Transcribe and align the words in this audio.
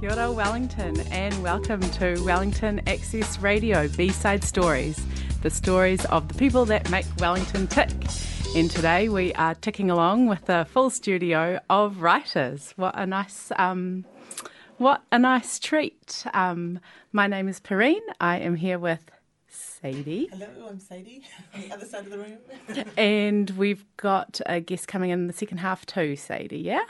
Kia 0.00 0.12
ora, 0.12 0.30
Wellington, 0.30 1.00
and 1.10 1.42
welcome 1.42 1.80
to 1.80 2.22
Wellington 2.22 2.82
Access 2.86 3.38
Radio 3.38 3.88
B 3.88 4.10
Side 4.10 4.44
Stories, 4.44 5.02
the 5.42 5.48
stories 5.48 6.04
of 6.06 6.28
the 6.28 6.34
people 6.34 6.66
that 6.66 6.90
make 6.90 7.06
Wellington 7.18 7.66
tick. 7.66 7.88
And 8.54 8.70
today 8.70 9.08
we 9.08 9.32
are 9.34 9.54
ticking 9.54 9.90
along 9.90 10.26
with 10.26 10.50
a 10.50 10.66
full 10.66 10.90
studio 10.90 11.60
of 11.70 12.02
writers. 12.02 12.74
What 12.76 12.98
a 12.98 13.06
nice, 13.06 13.50
um, 13.56 14.04
what 14.76 15.02
a 15.10 15.18
nice 15.18 15.58
treat. 15.58 16.26
Um, 16.34 16.78
my 17.12 17.26
name 17.26 17.48
is 17.48 17.58
Perrine. 17.58 18.02
I 18.20 18.38
am 18.38 18.56
here 18.56 18.78
with 18.78 19.10
Sadie. 19.48 20.28
Hello, 20.30 20.68
I'm 20.68 20.78
Sadie 20.78 21.22
on 21.54 21.60
the 21.62 21.72
other 21.72 21.86
side 21.86 22.04
of 22.04 22.10
the 22.10 22.18
room. 22.18 22.36
and 22.98 23.48
we've 23.50 23.84
got 23.96 24.42
a 24.44 24.60
guest 24.60 24.88
coming 24.88 25.08
in 25.08 25.26
the 25.26 25.32
second 25.32 25.58
half 25.58 25.86
too, 25.86 26.16
Sadie, 26.16 26.58
yeah? 26.58 26.84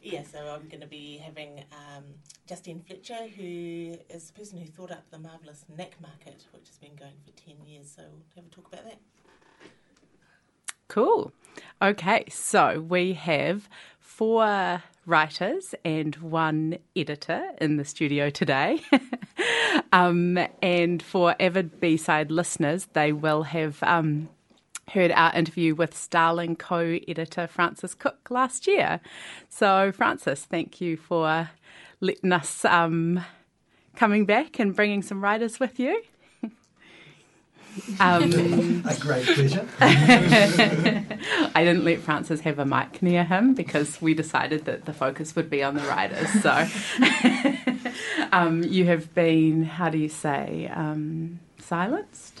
Yeah, 0.00 0.22
so 0.22 0.38
I'm 0.38 0.68
going 0.68 0.80
to 0.80 0.86
be 0.86 1.18
having 1.18 1.64
um, 1.72 2.04
Justine 2.46 2.80
Fletcher, 2.80 3.26
who 3.36 3.96
is 4.08 4.28
the 4.28 4.32
person 4.32 4.58
who 4.58 4.66
thought 4.66 4.92
up 4.92 5.10
the 5.10 5.18
marvellous 5.18 5.64
Knack 5.76 6.00
Market, 6.00 6.46
which 6.52 6.68
has 6.68 6.78
been 6.78 6.94
going 6.94 7.14
for 7.24 7.32
10 7.32 7.66
years. 7.66 7.92
So 7.96 8.02
we'll 8.02 8.22
have 8.36 8.46
a 8.46 8.48
talk 8.48 8.68
about 8.72 8.84
that. 8.84 8.98
Cool. 10.86 11.32
Okay, 11.82 12.24
so 12.30 12.80
we 12.80 13.14
have 13.14 13.68
four 13.98 14.82
writers 15.04 15.74
and 15.84 16.14
one 16.16 16.78
editor 16.96 17.50
in 17.60 17.76
the 17.76 17.84
studio 17.84 18.30
today. 18.30 18.80
um, 19.92 20.38
and 20.62 21.02
for 21.02 21.34
avid 21.40 21.80
B 21.80 21.96
side 21.96 22.30
listeners, 22.30 22.86
they 22.92 23.12
will 23.12 23.42
have. 23.42 23.82
Um, 23.82 24.28
heard 24.90 25.10
our 25.12 25.34
interview 25.34 25.74
with 25.74 25.96
Starling 25.96 26.56
co 26.56 26.98
editor 27.06 27.46
Francis 27.46 27.94
Cooke 27.94 28.30
last 28.30 28.66
year. 28.66 29.00
So, 29.48 29.92
Francis, 29.92 30.44
thank 30.44 30.80
you 30.80 30.96
for 30.96 31.50
letting 32.00 32.32
us 32.32 32.64
um, 32.64 33.24
coming 33.96 34.24
back 34.24 34.58
and 34.58 34.74
bringing 34.74 35.02
some 35.02 35.22
writers 35.22 35.60
with 35.60 35.78
you. 35.78 36.02
Um, 38.00 38.82
a 38.88 38.96
great 38.98 39.24
pleasure. 39.24 39.68
I 39.80 41.64
didn't 41.64 41.84
let 41.84 42.00
Francis 42.00 42.40
have 42.40 42.58
a 42.58 42.64
mic 42.64 43.02
near 43.02 43.22
him 43.22 43.54
because 43.54 44.02
we 44.02 44.14
decided 44.14 44.64
that 44.64 44.84
the 44.84 44.92
focus 44.92 45.36
would 45.36 45.48
be 45.48 45.62
on 45.62 45.76
the 45.76 45.82
writers. 45.82 46.28
So 46.42 46.66
um, 48.32 48.64
you 48.64 48.86
have 48.86 49.14
been, 49.14 49.62
how 49.62 49.90
do 49.90 49.98
you 49.98 50.08
say, 50.08 50.68
um, 50.74 51.38
silenced? 51.60 52.37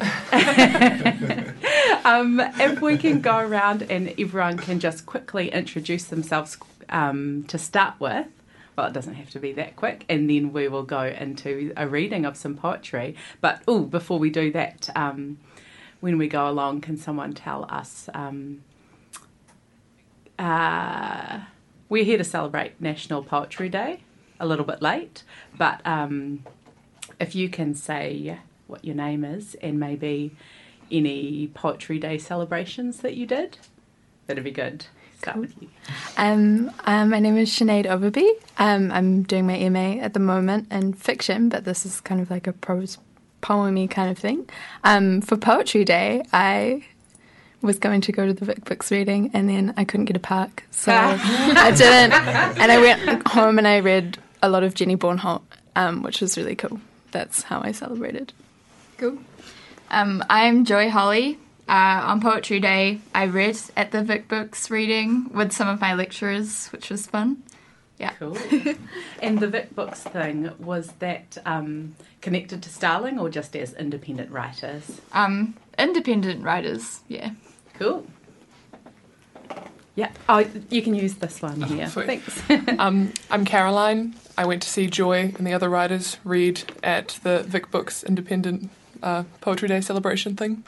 um, 2.04 2.40
if 2.40 2.80
we 2.80 2.96
can 2.96 3.20
go 3.20 3.38
around 3.38 3.82
and 3.82 4.14
everyone 4.18 4.58
can 4.58 4.80
just 4.80 5.06
quickly 5.06 5.52
introduce 5.52 6.04
themselves 6.04 6.56
um, 6.88 7.44
to 7.44 7.58
start 7.58 7.94
with. 7.98 8.26
Well, 8.76 8.86
it 8.86 8.92
doesn't 8.92 9.14
have 9.14 9.30
to 9.30 9.38
be 9.38 9.52
that 9.52 9.76
quick, 9.76 10.04
and 10.08 10.28
then 10.28 10.52
we 10.52 10.66
will 10.66 10.82
go 10.82 11.04
into 11.04 11.72
a 11.76 11.86
reading 11.86 12.24
of 12.24 12.36
some 12.36 12.56
poetry. 12.56 13.14
But 13.40 13.62
oh, 13.68 13.82
before 13.82 14.18
we 14.18 14.30
do 14.30 14.50
that, 14.50 14.90
um, 14.96 15.38
when 16.00 16.18
we 16.18 16.26
go 16.26 16.50
along, 16.50 16.80
can 16.80 16.96
someone 16.96 17.34
tell 17.34 17.66
us? 17.70 18.08
Um, 18.12 18.64
uh, 20.38 21.40
we're 21.88 22.04
here 22.04 22.18
to 22.18 22.24
celebrate 22.24 22.80
National 22.80 23.22
Poetry 23.22 23.68
Day, 23.68 24.00
a 24.40 24.46
little 24.46 24.64
bit 24.64 24.82
late, 24.82 25.22
but 25.56 25.80
um, 25.86 26.42
if 27.20 27.36
you 27.36 27.48
can 27.48 27.74
say 27.74 28.38
what 28.74 28.84
your 28.84 28.96
name 28.96 29.24
is 29.24 29.54
and 29.62 29.78
maybe 29.78 30.34
any 30.90 31.48
Poetry 31.54 32.00
Day 32.00 32.18
celebrations 32.18 32.98
that 32.98 33.14
you 33.14 33.24
did, 33.24 33.56
that'd 34.26 34.42
be 34.42 34.50
good. 34.50 34.86
Start 35.18 35.34
cool. 35.34 35.42
with 35.42 35.62
you. 35.62 35.68
Um, 36.16 36.72
um, 36.84 37.10
my 37.10 37.20
name 37.20 37.36
is 37.36 37.50
Sinead 37.50 37.86
Overby. 37.86 38.28
Um, 38.58 38.90
I'm 38.90 39.22
doing 39.22 39.46
my 39.46 39.68
MA 39.68 40.02
at 40.02 40.12
the 40.12 40.18
moment 40.18 40.72
in 40.72 40.92
fiction, 40.92 41.48
but 41.48 41.64
this 41.64 41.86
is 41.86 42.00
kind 42.00 42.20
of 42.20 42.32
like 42.32 42.48
a 42.48 42.52
prose 42.52 42.98
poemy 43.42 43.88
kind 43.88 44.10
of 44.10 44.18
thing. 44.18 44.50
Um, 44.82 45.20
for 45.20 45.36
Poetry 45.36 45.84
Day, 45.84 46.24
I 46.32 46.84
was 47.62 47.78
going 47.78 48.00
to 48.00 48.10
go 48.12 48.26
to 48.26 48.32
the 48.32 48.44
Vic 48.44 48.64
Books 48.64 48.90
reading 48.90 49.30
and 49.32 49.48
then 49.48 49.72
I 49.76 49.84
couldn't 49.84 50.06
get 50.06 50.16
a 50.16 50.20
park, 50.20 50.64
so 50.72 50.92
I 50.92 51.70
didn't. 51.70 52.12
And 52.58 52.72
I 52.72 52.78
went 52.80 53.28
home 53.28 53.56
and 53.56 53.68
I 53.68 53.78
read 53.78 54.18
a 54.42 54.48
lot 54.48 54.64
of 54.64 54.74
Jenny 54.74 54.96
Bornholdt, 54.96 55.42
um, 55.76 56.02
which 56.02 56.20
was 56.20 56.36
really 56.36 56.56
cool. 56.56 56.80
That's 57.12 57.44
how 57.44 57.60
I 57.62 57.70
celebrated. 57.70 58.32
Cool. 59.04 59.18
Um, 59.90 60.24
I'm 60.30 60.64
Joy 60.64 60.88
Holley. 60.88 61.38
Uh, 61.68 62.00
on 62.06 62.22
Poetry 62.22 62.58
Day, 62.58 63.00
I 63.14 63.26
read 63.26 63.58
at 63.76 63.90
the 63.90 64.02
Vic 64.02 64.28
Books 64.28 64.70
reading 64.70 65.30
with 65.34 65.52
some 65.52 65.68
of 65.68 65.78
my 65.78 65.92
lecturers, 65.92 66.68
which 66.68 66.88
was 66.88 67.06
fun. 67.06 67.42
Yeah. 67.98 68.12
Cool. 68.18 68.38
and 69.22 69.40
the 69.40 69.46
Vic 69.46 69.74
Books 69.74 70.00
thing, 70.04 70.50
was 70.58 70.90
that 71.00 71.36
um, 71.44 71.96
connected 72.22 72.62
to 72.62 72.70
Starling 72.70 73.18
or 73.18 73.28
just 73.28 73.54
as 73.54 73.74
independent 73.74 74.30
writers? 74.30 75.02
Um, 75.12 75.54
independent 75.78 76.42
writers, 76.42 77.00
yeah. 77.06 77.32
Cool. 77.74 78.06
Yeah. 79.96 80.12
Oh, 80.30 80.46
you 80.70 80.80
can 80.80 80.94
use 80.94 81.16
this 81.16 81.42
one 81.42 81.62
oh, 81.62 81.66
here. 81.66 81.88
Thanks. 81.88 82.42
um, 82.78 83.12
I'm 83.30 83.44
Caroline. 83.44 84.14
I 84.36 84.46
went 84.46 84.62
to 84.62 84.68
see 84.68 84.86
Joy 84.86 85.34
and 85.36 85.46
the 85.46 85.52
other 85.52 85.68
writers 85.68 86.16
read 86.24 86.62
at 86.82 87.20
the 87.22 87.42
Vic 87.42 87.70
Books 87.70 88.02
Independent 88.02 88.70
uh, 89.04 89.24
Poetry 89.40 89.68
Day 89.68 89.80
celebration 89.80 90.34
thing. 90.34 90.64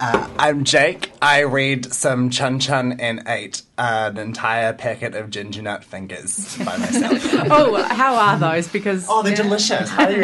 Uh, 0.00 0.28
I'm 0.38 0.64
Jake. 0.64 1.12
I 1.20 1.40
read 1.40 1.92
some 1.92 2.30
chun 2.30 2.58
chun 2.58 2.92
and 3.00 3.22
ate 3.26 3.60
an 3.76 4.18
entire 4.18 4.72
packet 4.72 5.14
of 5.14 5.28
ginger 5.30 5.60
nut 5.60 5.84
fingers 5.84 6.56
by 6.58 6.76
myself. 6.78 7.18
oh, 7.50 7.82
how 7.82 8.14
are 8.14 8.38
those? 8.38 8.68
Because 8.68 9.06
oh, 9.08 9.22
they're 9.22 9.32
yeah. 9.32 9.42
delicious. 9.42 9.90
How 9.90 10.06
do 10.06 10.16
you? 10.16 10.22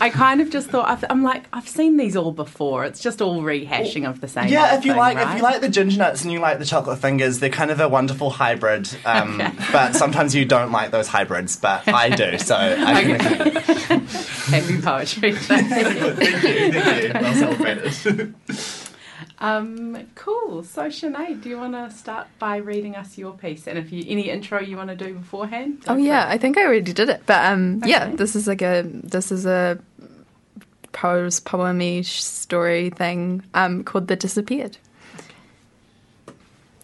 I 0.00 0.10
kind 0.12 0.40
of 0.40 0.50
just 0.50 0.70
thought 0.70 1.04
I'm 1.08 1.22
like 1.22 1.44
I've 1.52 1.68
seen 1.68 1.96
these 1.96 2.16
all 2.16 2.32
before. 2.32 2.84
It's 2.84 3.00
just 3.00 3.22
all 3.22 3.42
rehashing 3.42 4.08
of 4.08 4.20
the 4.20 4.28
same. 4.28 4.48
Yeah, 4.48 4.76
if 4.76 4.84
you 4.84 4.92
thing, 4.92 4.98
like 4.98 5.16
right? 5.16 5.30
if 5.30 5.36
you 5.36 5.42
like 5.42 5.60
the 5.60 5.68
ginger 5.68 5.98
nuts 5.98 6.22
and 6.22 6.32
you 6.32 6.40
like 6.40 6.58
the 6.58 6.64
chocolate 6.64 6.98
fingers, 6.98 7.38
they're 7.38 7.50
kind 7.50 7.70
of 7.70 7.78
a 7.78 7.88
wonderful 7.88 8.30
hybrid. 8.30 8.88
Um, 9.04 9.40
okay. 9.40 9.52
But 9.72 9.94
sometimes 9.94 10.34
you 10.34 10.44
don't 10.44 10.72
like 10.72 10.90
those 10.90 11.06
hybrids, 11.06 11.56
but 11.56 11.86
I 11.88 12.10
do. 12.10 12.36
So 12.48 12.54
I 12.56 13.02
can 13.02 13.12
recommend. 13.12 14.08
Happy 14.08 14.80
poetry. 14.82 15.32
thank 15.32 15.68
you, 15.68 16.12
thank 16.14 17.02
you. 17.02 17.12
Well 17.20 17.34
celebrated. 17.76 18.34
Um, 19.40 20.08
cool. 20.14 20.62
So, 20.64 20.84
Sinead, 20.84 21.42
do 21.42 21.48
you 21.48 21.58
want 21.58 21.72
to 21.74 21.90
start 21.96 22.26
by 22.38 22.56
reading 22.56 22.96
us 22.96 23.16
your 23.16 23.32
piece? 23.32 23.66
And 23.66 23.78
if 23.78 23.92
you 23.92 24.04
any 24.08 24.30
intro 24.30 24.60
you 24.60 24.76
want 24.76 24.90
to 24.90 24.96
do 24.96 25.14
beforehand? 25.14 25.84
Oh 25.86 25.96
yeah, 25.96 26.28
it. 26.28 26.34
I 26.34 26.38
think 26.38 26.56
I 26.56 26.64
already 26.64 26.92
did 26.92 27.08
it. 27.08 27.22
But 27.26 27.44
um, 27.44 27.78
okay. 27.78 27.90
yeah, 27.90 28.14
this 28.14 28.34
is 28.34 28.46
like 28.46 28.62
a 28.62 28.82
this 28.84 29.30
is 29.30 29.46
a 29.46 29.78
prose 30.92 31.40
poemy 31.40 32.04
story 32.04 32.90
thing 32.90 33.42
um, 33.54 33.84
called 33.84 34.08
"The 34.08 34.16
Disappeared." 34.16 34.76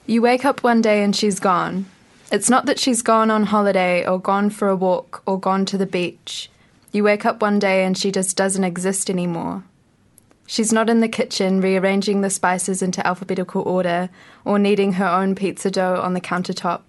You 0.07 0.21
wake 0.23 0.45
up 0.45 0.63
one 0.63 0.83
day 0.83 1.03
and 1.03 1.15
she's 1.15 1.41
gone. 1.41 1.87
It's 2.31 2.51
not 2.51 2.67
that 2.67 2.79
she's 2.79 3.03
gone 3.03 3.31
on 3.31 3.45
holiday 3.45 4.07
or 4.07 4.21
gone 4.21 4.51
for 4.51 4.69
a 4.69 4.77
walk 4.77 5.23
or 5.27 5.41
gone 5.41 5.65
to 5.67 5.79
the 5.79 5.87
beach. 5.87 6.51
You 6.93 7.05
wake 7.05 7.25
up 7.25 7.43
one 7.43 7.59
day 7.59 7.85
and 7.85 7.97
she 7.97 8.13
just 8.13 8.37
doesn't 8.37 8.65
exist 8.65 9.09
anymore. 9.09 9.65
She's 10.47 10.73
not 10.73 10.91
in 10.91 11.01
the 11.01 11.09
kitchen 11.09 11.61
rearranging 11.61 12.21
the 12.21 12.31
spices 12.31 12.83
into 12.83 13.07
alphabetical 13.07 13.63
order, 13.63 14.11
or 14.45 14.59
kneading 14.59 14.95
her 14.95 15.07
own 15.07 15.35
pizza 15.35 15.71
dough 15.71 16.01
on 16.03 16.15
the 16.15 16.21
countertop, 16.21 16.83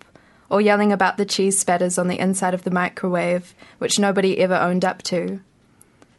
or 0.50 0.60
yelling 0.62 0.92
about 0.92 1.18
the 1.18 1.26
cheese 1.26 1.58
spatters 1.58 1.98
on 1.98 2.08
the 2.08 2.20
inside 2.20 2.54
of 2.54 2.64
the 2.64 2.72
microwave, 2.72 3.56
which 3.78 3.98
nobody 3.98 4.40
ever 4.40 4.56
owned 4.56 4.84
up 4.84 5.02
to. 5.04 5.40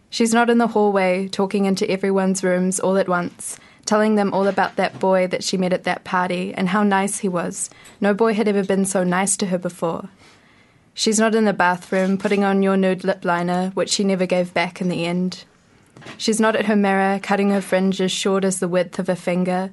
She's 0.08 0.32
not 0.32 0.48
in 0.48 0.58
the 0.58 0.68
hallway 0.68 1.28
talking 1.28 1.66
into 1.66 1.88
everyone's 1.90 2.42
rooms 2.42 2.80
all 2.80 2.96
at 2.96 3.08
once, 3.08 3.58
telling 3.84 4.14
them 4.14 4.32
all 4.32 4.46
about 4.46 4.76
that 4.76 4.98
boy 4.98 5.26
that 5.26 5.44
she 5.44 5.58
met 5.58 5.72
at 5.72 5.84
that 5.84 6.04
party 6.04 6.54
and 6.54 6.70
how 6.70 6.82
nice 6.82 7.18
he 7.18 7.28
was. 7.28 7.68
No 8.00 8.14
boy 8.14 8.32
had 8.32 8.48
ever 8.48 8.64
been 8.64 8.84
so 8.84 9.04
nice 9.04 9.36
to 9.36 9.46
her 9.46 9.58
before. 9.58 10.08
She's 10.94 11.18
not 11.18 11.34
in 11.34 11.44
the 11.44 11.52
bathroom 11.52 12.16
putting 12.16 12.44
on 12.44 12.62
your 12.62 12.78
nude 12.78 13.04
lip 13.04 13.24
liner, 13.26 13.70
which 13.74 13.90
she 13.90 14.04
never 14.04 14.24
gave 14.24 14.54
back 14.54 14.80
in 14.80 14.88
the 14.88 15.04
end. 15.04 15.44
She's 16.18 16.40
not 16.40 16.56
at 16.56 16.66
her 16.66 16.76
mirror 16.76 17.18
cutting 17.22 17.50
her 17.50 17.60
fringe 17.60 18.00
as 18.00 18.12
short 18.12 18.44
as 18.44 18.60
the 18.60 18.68
width 18.68 18.98
of 18.98 19.08
a 19.08 19.16
finger. 19.16 19.72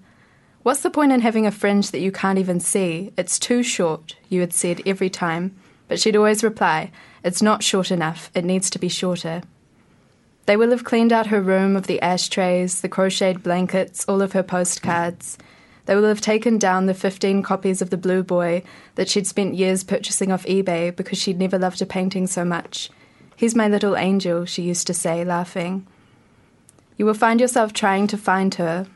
What's 0.64 0.82
the 0.82 0.90
point 0.90 1.12
in 1.12 1.22
having 1.22 1.46
a 1.46 1.52
fringe 1.52 1.92
that 1.92 2.00
you 2.00 2.12
can't 2.12 2.40
even 2.40 2.60
see? 2.60 3.12
It's 3.18 3.38
too 3.38 3.64
short, 3.64 4.16
you 4.30 4.42
had 4.42 4.54
said 4.54 4.82
every 4.86 5.10
time. 5.10 5.56
But 5.88 6.00
she'd 6.00 6.16
always 6.16 6.44
reply, 6.44 6.92
It's 7.24 7.42
not 7.42 7.64
short 7.64 7.92
enough, 7.92 8.32
it 8.34 8.46
needs 8.46 8.70
to 8.70 8.80
be 8.80 8.90
shorter. 8.90 9.42
They 10.46 10.58
will 10.58 10.72
have 10.72 10.84
cleaned 10.84 11.14
out 11.14 11.28
her 11.28 11.42
room 11.42 11.76
of 11.76 11.88
the 11.88 12.02
ashtrays, 12.02 12.82
the 12.82 12.90
crocheted 12.90 13.44
blankets, 13.44 14.06
all 14.08 14.22
of 14.22 14.34
her 14.34 14.44
postcards. 14.44 15.38
They 15.86 15.96
will 15.96 16.06
have 16.06 16.22
taken 16.22 16.58
down 16.58 16.86
the 16.86 16.94
15 16.94 17.44
copies 17.44 17.82
of 17.82 17.90
The 17.90 17.98
Blue 17.98 18.24
Boy 18.24 18.64
that 18.96 19.10
she'd 19.10 19.28
spent 19.28 19.56
years 19.56 19.84
purchasing 19.84 20.32
off 20.32 20.46
eBay 20.46 20.96
because 20.96 21.18
she'd 21.18 21.40
never 21.40 21.58
loved 21.58 21.82
a 21.82 21.86
painting 21.86 22.28
so 22.28 22.46
much. 22.46 22.90
He's 23.36 23.56
my 23.56 23.68
little 23.68 23.98
angel, 23.98 24.46
she 24.46 24.62
used 24.64 24.88
to 24.88 24.94
say, 24.94 25.26
laughing. 25.26 25.88
You 26.98 27.06
will 27.06 27.14
find 27.14 27.42
yourself 27.42 27.74
trying 27.74 28.08
to 28.08 28.18
find 28.18 28.54
her. 28.56 28.88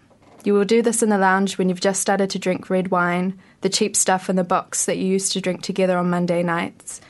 You 0.43 0.53
will 0.53 0.65
do 0.65 0.81
this 0.81 1.01
in 1.01 1.09
the 1.09 1.17
lounge 1.17 1.57
when 1.57 1.67
you've 1.67 1.81
just 1.81 2.01
started 2.01 2.29
to 2.29 2.39
drink 2.39 2.69
red 2.69 2.89
wine, 2.89 3.37
the 3.61 3.69
cheap 3.69 3.95
stuff 3.95 4.29
in 4.29 4.35
the 4.35 4.43
box 4.43 4.85
that 4.85 4.97
you 4.97 5.05
used 5.05 5.33
to 5.33 5.41
drink 5.41 5.61
together 5.61 5.97
on 5.97 6.09
Monday 6.09 6.43
nights. 6.43 7.01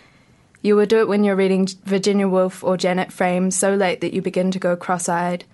You 0.62 0.76
will 0.76 0.86
do 0.86 1.00
it 1.00 1.08
when 1.08 1.24
you're 1.24 1.36
reading 1.36 1.68
Virginia 1.86 2.28
Woolf 2.28 2.64
or 2.64 2.78
Janet 2.78 3.12
Frame 3.12 3.52
so 3.52 3.76
late 3.76 4.02
that 4.02 4.14
you 4.14 4.22
begin 4.22 4.50
to 4.52 4.60
go 4.60 4.76
cross 4.76 5.08
eyed. 5.08 5.46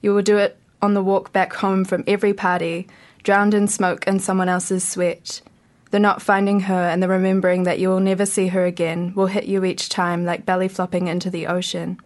You 0.00 0.14
will 0.14 0.22
do 0.22 0.38
it 0.38 0.56
on 0.80 0.94
the 0.94 1.02
walk 1.02 1.32
back 1.32 1.52
home 1.54 1.84
from 1.84 2.04
every 2.06 2.32
party, 2.32 2.88
drowned 3.24 3.54
in 3.54 3.68
smoke 3.68 4.04
and 4.06 4.22
someone 4.22 4.48
else's 4.48 4.86
sweat. 4.86 5.42
The 5.90 5.98
not 5.98 6.22
finding 6.22 6.60
her 6.60 6.88
and 6.88 7.02
the 7.02 7.08
remembering 7.08 7.64
that 7.64 7.78
you 7.78 7.88
will 7.88 8.00
never 8.00 8.26
see 8.26 8.48
her 8.48 8.64
again 8.64 9.12
will 9.14 9.26
hit 9.26 9.44
you 9.44 9.64
each 9.64 9.88
time 9.88 10.24
like 10.24 10.46
belly 10.46 10.68
flopping 10.68 11.08
into 11.08 11.30
the 11.30 11.46
ocean. 11.46 12.00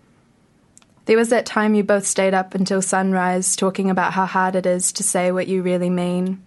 There 1.06 1.16
was 1.16 1.30
that 1.30 1.46
time 1.46 1.74
you 1.74 1.82
both 1.82 2.06
stayed 2.06 2.32
up 2.32 2.54
until 2.54 2.80
sunrise 2.80 3.56
talking 3.56 3.90
about 3.90 4.12
how 4.12 4.24
hard 4.24 4.54
it 4.54 4.66
is 4.66 4.92
to 4.92 5.02
say 5.02 5.32
what 5.32 5.48
you 5.48 5.62
really 5.62 5.90
mean. 5.90 6.42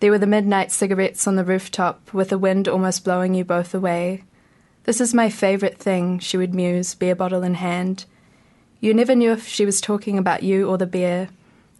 There 0.00 0.10
were 0.10 0.18
the 0.18 0.26
midnight 0.26 0.72
cigarettes 0.72 1.26
on 1.26 1.36
the 1.36 1.44
rooftop 1.44 2.12
with 2.12 2.30
the 2.30 2.38
wind 2.38 2.66
almost 2.66 3.04
blowing 3.04 3.34
you 3.34 3.44
both 3.44 3.74
away. 3.74 4.24
This 4.84 5.00
is 5.00 5.14
my 5.14 5.30
favourite 5.30 5.78
thing, 5.78 6.18
she 6.18 6.36
would 6.36 6.54
muse, 6.54 6.94
beer 6.94 7.14
bottle 7.14 7.42
in 7.42 7.54
hand. 7.54 8.04
You 8.80 8.92
never 8.92 9.14
knew 9.14 9.32
if 9.32 9.46
she 9.46 9.64
was 9.64 9.80
talking 9.80 10.18
about 10.18 10.42
you 10.42 10.68
or 10.68 10.78
the 10.78 10.86
beer. 10.86 11.28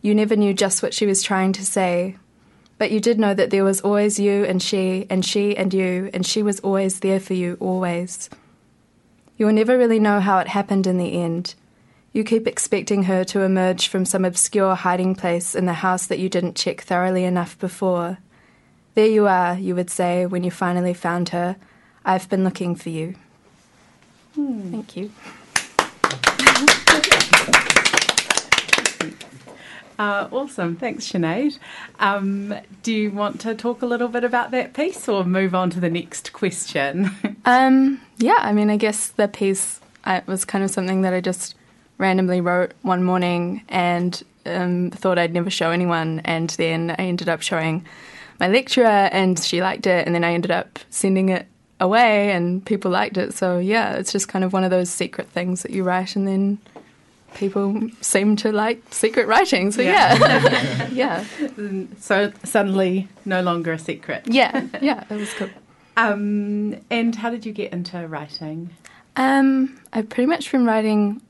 You 0.00 0.14
never 0.14 0.36
knew 0.36 0.54
just 0.54 0.82
what 0.82 0.94
she 0.94 1.06
was 1.06 1.22
trying 1.22 1.52
to 1.54 1.66
say. 1.66 2.16
But 2.78 2.90
you 2.90 3.00
did 3.00 3.18
know 3.18 3.34
that 3.34 3.50
there 3.50 3.64
was 3.64 3.80
always 3.80 4.18
you 4.18 4.44
and 4.44 4.62
she, 4.62 5.06
and 5.10 5.24
she 5.24 5.56
and 5.56 5.74
you, 5.74 6.10
and 6.14 6.24
she 6.24 6.42
was 6.42 6.60
always 6.60 7.00
there 7.00 7.20
for 7.20 7.34
you, 7.34 7.56
always. 7.58 8.30
You 9.36 9.46
will 9.46 9.52
never 9.52 9.76
really 9.76 9.98
know 9.98 10.20
how 10.20 10.38
it 10.38 10.48
happened 10.48 10.86
in 10.86 10.98
the 10.98 11.20
end. 11.20 11.54
You 12.16 12.24
keep 12.24 12.46
expecting 12.46 13.02
her 13.02 13.24
to 13.24 13.42
emerge 13.42 13.88
from 13.88 14.06
some 14.06 14.24
obscure 14.24 14.74
hiding 14.74 15.16
place 15.16 15.54
in 15.54 15.66
the 15.66 15.74
house 15.74 16.06
that 16.06 16.18
you 16.18 16.30
didn't 16.30 16.56
check 16.56 16.80
thoroughly 16.80 17.24
enough 17.24 17.58
before. 17.58 18.16
There 18.94 19.06
you 19.06 19.26
are, 19.26 19.58
you 19.58 19.74
would 19.74 19.90
say 19.90 20.24
when 20.24 20.42
you 20.42 20.50
finally 20.50 20.94
found 20.94 21.28
her. 21.28 21.56
I've 22.06 22.26
been 22.30 22.42
looking 22.42 22.74
for 22.74 22.88
you. 22.88 23.16
Hmm. 24.34 24.70
Thank 24.70 24.96
you. 24.96 25.10
Uh, 29.98 30.28
awesome. 30.30 30.76
Thanks, 30.76 31.10
Sinead. 31.10 31.58
Um, 32.00 32.54
do 32.82 32.92
you 32.92 33.10
want 33.10 33.40
to 33.40 33.54
talk 33.54 33.80
a 33.80 33.86
little 33.86 34.08
bit 34.08 34.24
about 34.24 34.50
that 34.50 34.74
piece 34.74 35.08
or 35.08 35.24
move 35.24 35.54
on 35.54 35.70
to 35.70 35.80
the 35.80 35.88
next 35.88 36.32
question? 36.34 37.10
Um, 37.46 38.02
yeah, 38.18 38.38
I 38.40 38.52
mean, 38.52 38.68
I 38.68 38.76
guess 38.76 39.08
the 39.08 39.26
piece 39.26 39.80
I, 40.04 40.22
was 40.26 40.44
kind 40.44 40.62
of 40.62 40.70
something 40.70 41.00
that 41.00 41.14
I 41.14 41.22
just 41.22 41.54
randomly 41.98 42.40
wrote 42.40 42.72
one 42.82 43.02
morning 43.02 43.62
and 43.68 44.22
um, 44.44 44.90
thought 44.90 45.18
I'd 45.18 45.32
never 45.34 45.50
show 45.50 45.70
anyone. 45.70 46.20
And 46.24 46.50
then 46.50 46.90
I 46.98 47.02
ended 47.06 47.28
up 47.28 47.42
showing 47.42 47.84
my 48.38 48.48
lecturer 48.48 48.86
and 48.86 49.38
she 49.38 49.60
liked 49.60 49.86
it. 49.86 50.06
And 50.06 50.14
then 50.14 50.24
I 50.24 50.32
ended 50.32 50.50
up 50.50 50.78
sending 50.90 51.30
it 51.30 51.46
away 51.80 52.32
and 52.32 52.64
people 52.64 52.90
liked 52.90 53.16
it. 53.16 53.34
So, 53.34 53.58
yeah, 53.58 53.94
it's 53.94 54.12
just 54.12 54.28
kind 54.28 54.44
of 54.44 54.52
one 54.52 54.64
of 54.64 54.70
those 54.70 54.90
secret 54.90 55.28
things 55.28 55.62
that 55.62 55.72
you 55.72 55.84
write 55.84 56.16
and 56.16 56.26
then 56.26 56.58
people 57.34 57.90
seem 58.00 58.36
to 58.36 58.52
like 58.52 58.82
secret 58.90 59.26
writing. 59.26 59.72
So, 59.72 59.82
yeah. 59.82 60.88
Yeah. 60.90 61.24
so 61.98 62.32
suddenly 62.44 63.08
no 63.24 63.42
longer 63.42 63.72
a 63.72 63.78
secret. 63.78 64.24
yeah. 64.26 64.66
Yeah. 64.80 65.04
It 65.10 65.16
was 65.16 65.32
cool. 65.34 65.50
Um, 65.98 66.76
and 66.90 67.14
how 67.14 67.30
did 67.30 67.46
you 67.46 67.52
get 67.52 67.72
into 67.72 68.06
writing? 68.06 68.70
Um, 69.16 69.80
I've 69.94 70.10
pretty 70.10 70.26
much 70.26 70.52
been 70.52 70.66
writing 70.66 71.22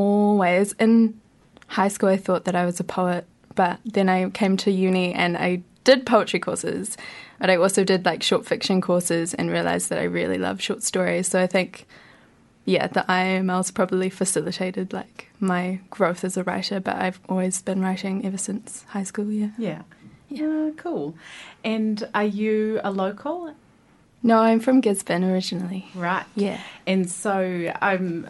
always. 0.00 0.72
In 0.72 1.20
high 1.66 1.88
school, 1.88 2.08
I 2.08 2.16
thought 2.16 2.44
that 2.44 2.56
I 2.56 2.64
was 2.64 2.80
a 2.80 2.84
poet, 2.84 3.26
but 3.54 3.78
then 3.84 4.08
I 4.08 4.30
came 4.30 4.56
to 4.58 4.70
uni 4.70 5.12
and 5.12 5.36
I 5.36 5.62
did 5.84 6.06
poetry 6.06 6.40
courses, 6.40 6.96
but 7.38 7.50
I 7.50 7.56
also 7.56 7.84
did 7.84 8.04
like 8.04 8.22
short 8.22 8.46
fiction 8.46 8.80
courses 8.80 9.34
and 9.34 9.50
realized 9.50 9.88
that 9.90 9.98
I 9.98 10.04
really 10.04 10.38
love 10.38 10.60
short 10.60 10.82
stories. 10.82 11.28
So 11.28 11.40
I 11.40 11.46
think, 11.46 11.86
yeah, 12.64 12.86
the 12.86 13.04
IIML's 13.08 13.70
probably 13.70 14.10
facilitated 14.10 14.92
like 14.92 15.30
my 15.40 15.80
growth 15.90 16.24
as 16.24 16.36
a 16.36 16.44
writer, 16.44 16.80
but 16.80 16.96
I've 16.96 17.20
always 17.28 17.62
been 17.62 17.80
writing 17.80 18.26
ever 18.26 18.38
since 18.38 18.84
high 18.88 19.04
school. 19.04 19.30
Yeah. 19.30 19.50
Yeah. 19.58 19.82
Yeah, 20.28 20.70
cool. 20.76 21.16
And 21.64 22.06
are 22.14 22.24
you 22.24 22.80
a 22.84 22.90
local? 22.92 23.52
No, 24.22 24.38
I'm 24.38 24.60
from 24.60 24.80
Gisborne 24.80 25.24
originally. 25.24 25.86
Right. 25.94 26.26
Yeah. 26.36 26.60
And 26.86 27.10
so 27.10 27.72
um, 27.80 28.28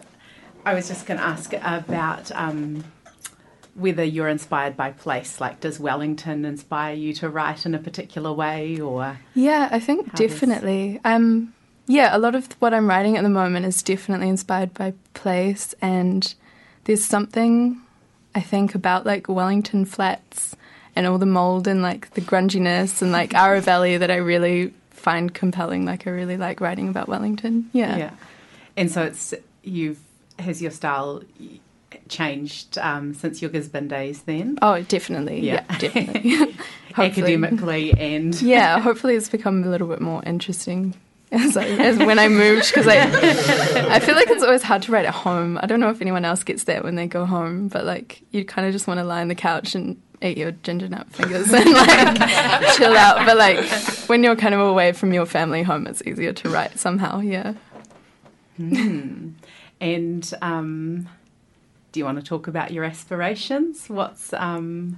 I 0.65 0.73
was 0.73 0.87
just 0.87 1.05
going 1.05 1.19
to 1.19 1.25
ask 1.25 1.53
about 1.53 2.31
um, 2.33 2.83
whether 3.75 4.03
you're 4.03 4.27
inspired 4.27 4.77
by 4.77 4.91
place. 4.91 5.39
Like, 5.41 5.59
does 5.59 5.79
Wellington 5.79 6.45
inspire 6.45 6.93
you 6.93 7.13
to 7.15 7.29
write 7.29 7.65
in 7.65 7.73
a 7.75 7.79
particular 7.79 8.31
way, 8.33 8.79
or 8.79 9.19
Yeah, 9.33 9.69
I 9.71 9.79
think 9.79 10.07
How 10.07 10.13
does- 10.17 10.31
definitely. 10.31 10.99
Um, 11.03 11.53
yeah, 11.87 12.15
a 12.15 12.19
lot 12.19 12.35
of 12.35 12.47
what 12.59 12.73
I'm 12.73 12.87
writing 12.87 13.17
at 13.17 13.23
the 13.23 13.29
moment 13.29 13.65
is 13.65 13.81
definitely 13.81 14.29
inspired 14.29 14.73
by 14.73 14.93
place, 15.13 15.73
and 15.81 16.33
there's 16.85 17.03
something 17.03 17.81
I 18.33 18.41
think 18.41 18.75
about 18.75 19.05
like 19.05 19.27
Wellington 19.27 19.85
Flats 19.85 20.55
and 20.95 21.07
all 21.07 21.17
the 21.17 21.25
mold 21.25 21.67
and 21.67 21.81
like 21.81 22.11
the 22.11 22.21
grunginess 22.21 23.01
and 23.01 23.11
like 23.11 23.31
Aro 23.31 23.61
Valley 23.71 23.97
that 23.97 24.11
I 24.11 24.17
really 24.17 24.73
find 24.91 25.33
compelling. 25.33 25.85
Like, 25.85 26.05
I 26.07 26.11
really 26.11 26.37
like 26.37 26.61
writing 26.61 26.87
about 26.87 27.07
Wellington. 27.07 27.69
Yeah. 27.73 27.97
yeah? 27.97 28.11
And 28.77 28.89
so 28.91 29.03
it's 29.03 29.33
you've 29.63 29.99
has 30.41 30.61
your 30.61 30.71
style 30.71 31.23
changed 32.07 32.77
um, 32.77 33.13
since 33.13 33.41
your 33.41 33.51
Gisborne 33.51 33.87
days 33.87 34.21
then, 34.23 34.57
Oh, 34.61 34.81
definitely. 34.83 35.41
Yeah. 35.41 35.65
Yeah, 35.69 35.77
definitely. 35.77 36.55
Academically 36.97 37.93
and 37.93 38.39
yeah, 38.41 38.79
hopefully 38.79 39.15
it's 39.15 39.29
become 39.29 39.63
a 39.63 39.67
little 39.67 39.87
bit 39.87 40.01
more 40.01 40.21
interesting 40.25 40.93
as, 41.31 41.55
I, 41.55 41.65
as 41.65 41.97
when 41.97 42.19
I 42.19 42.27
moved 42.27 42.67
because 42.67 42.87
I 42.87 42.97
I 43.95 43.99
feel 44.01 44.15
like 44.15 44.29
it's 44.29 44.43
always 44.43 44.61
hard 44.63 44.81
to 44.83 44.91
write 44.91 45.05
at 45.05 45.13
home. 45.13 45.57
I 45.61 45.65
don't 45.67 45.79
know 45.79 45.89
if 45.89 46.01
anyone 46.01 46.25
else 46.25 46.43
gets 46.43 46.65
that 46.65 46.83
when 46.83 46.95
they 46.95 47.07
go 47.07 47.25
home, 47.25 47.69
but 47.69 47.85
like 47.85 48.21
you 48.31 48.43
kind 48.43 48.67
of 48.67 48.73
just 48.73 48.85
want 48.87 48.99
to 48.99 49.05
lie 49.05 49.21
on 49.21 49.29
the 49.29 49.35
couch 49.35 49.73
and 49.73 50.01
eat 50.21 50.37
your 50.37 50.51
ginger 50.51 50.89
nut 50.89 51.07
fingers 51.09 51.51
and 51.53 51.71
like 51.71 52.17
chill 52.75 52.95
out. 52.97 53.25
But 53.25 53.37
like 53.37 53.63
when 54.09 54.23
you're 54.23 54.35
kind 54.35 54.53
of 54.53 54.59
away 54.59 54.91
from 54.91 55.13
your 55.13 55.25
family 55.25 55.63
home, 55.63 55.87
it's 55.87 56.01
easier 56.05 56.33
to 56.33 56.49
write 56.49 56.77
somehow. 56.77 57.21
Yeah. 57.21 57.53
And 59.81 60.33
um, 60.41 61.09
do 61.91 61.99
you 61.99 62.05
want 62.05 62.19
to 62.19 62.23
talk 62.23 62.47
about 62.47 62.71
your 62.71 62.85
aspirations? 62.85 63.89
What's 63.89 64.31
um, 64.31 64.97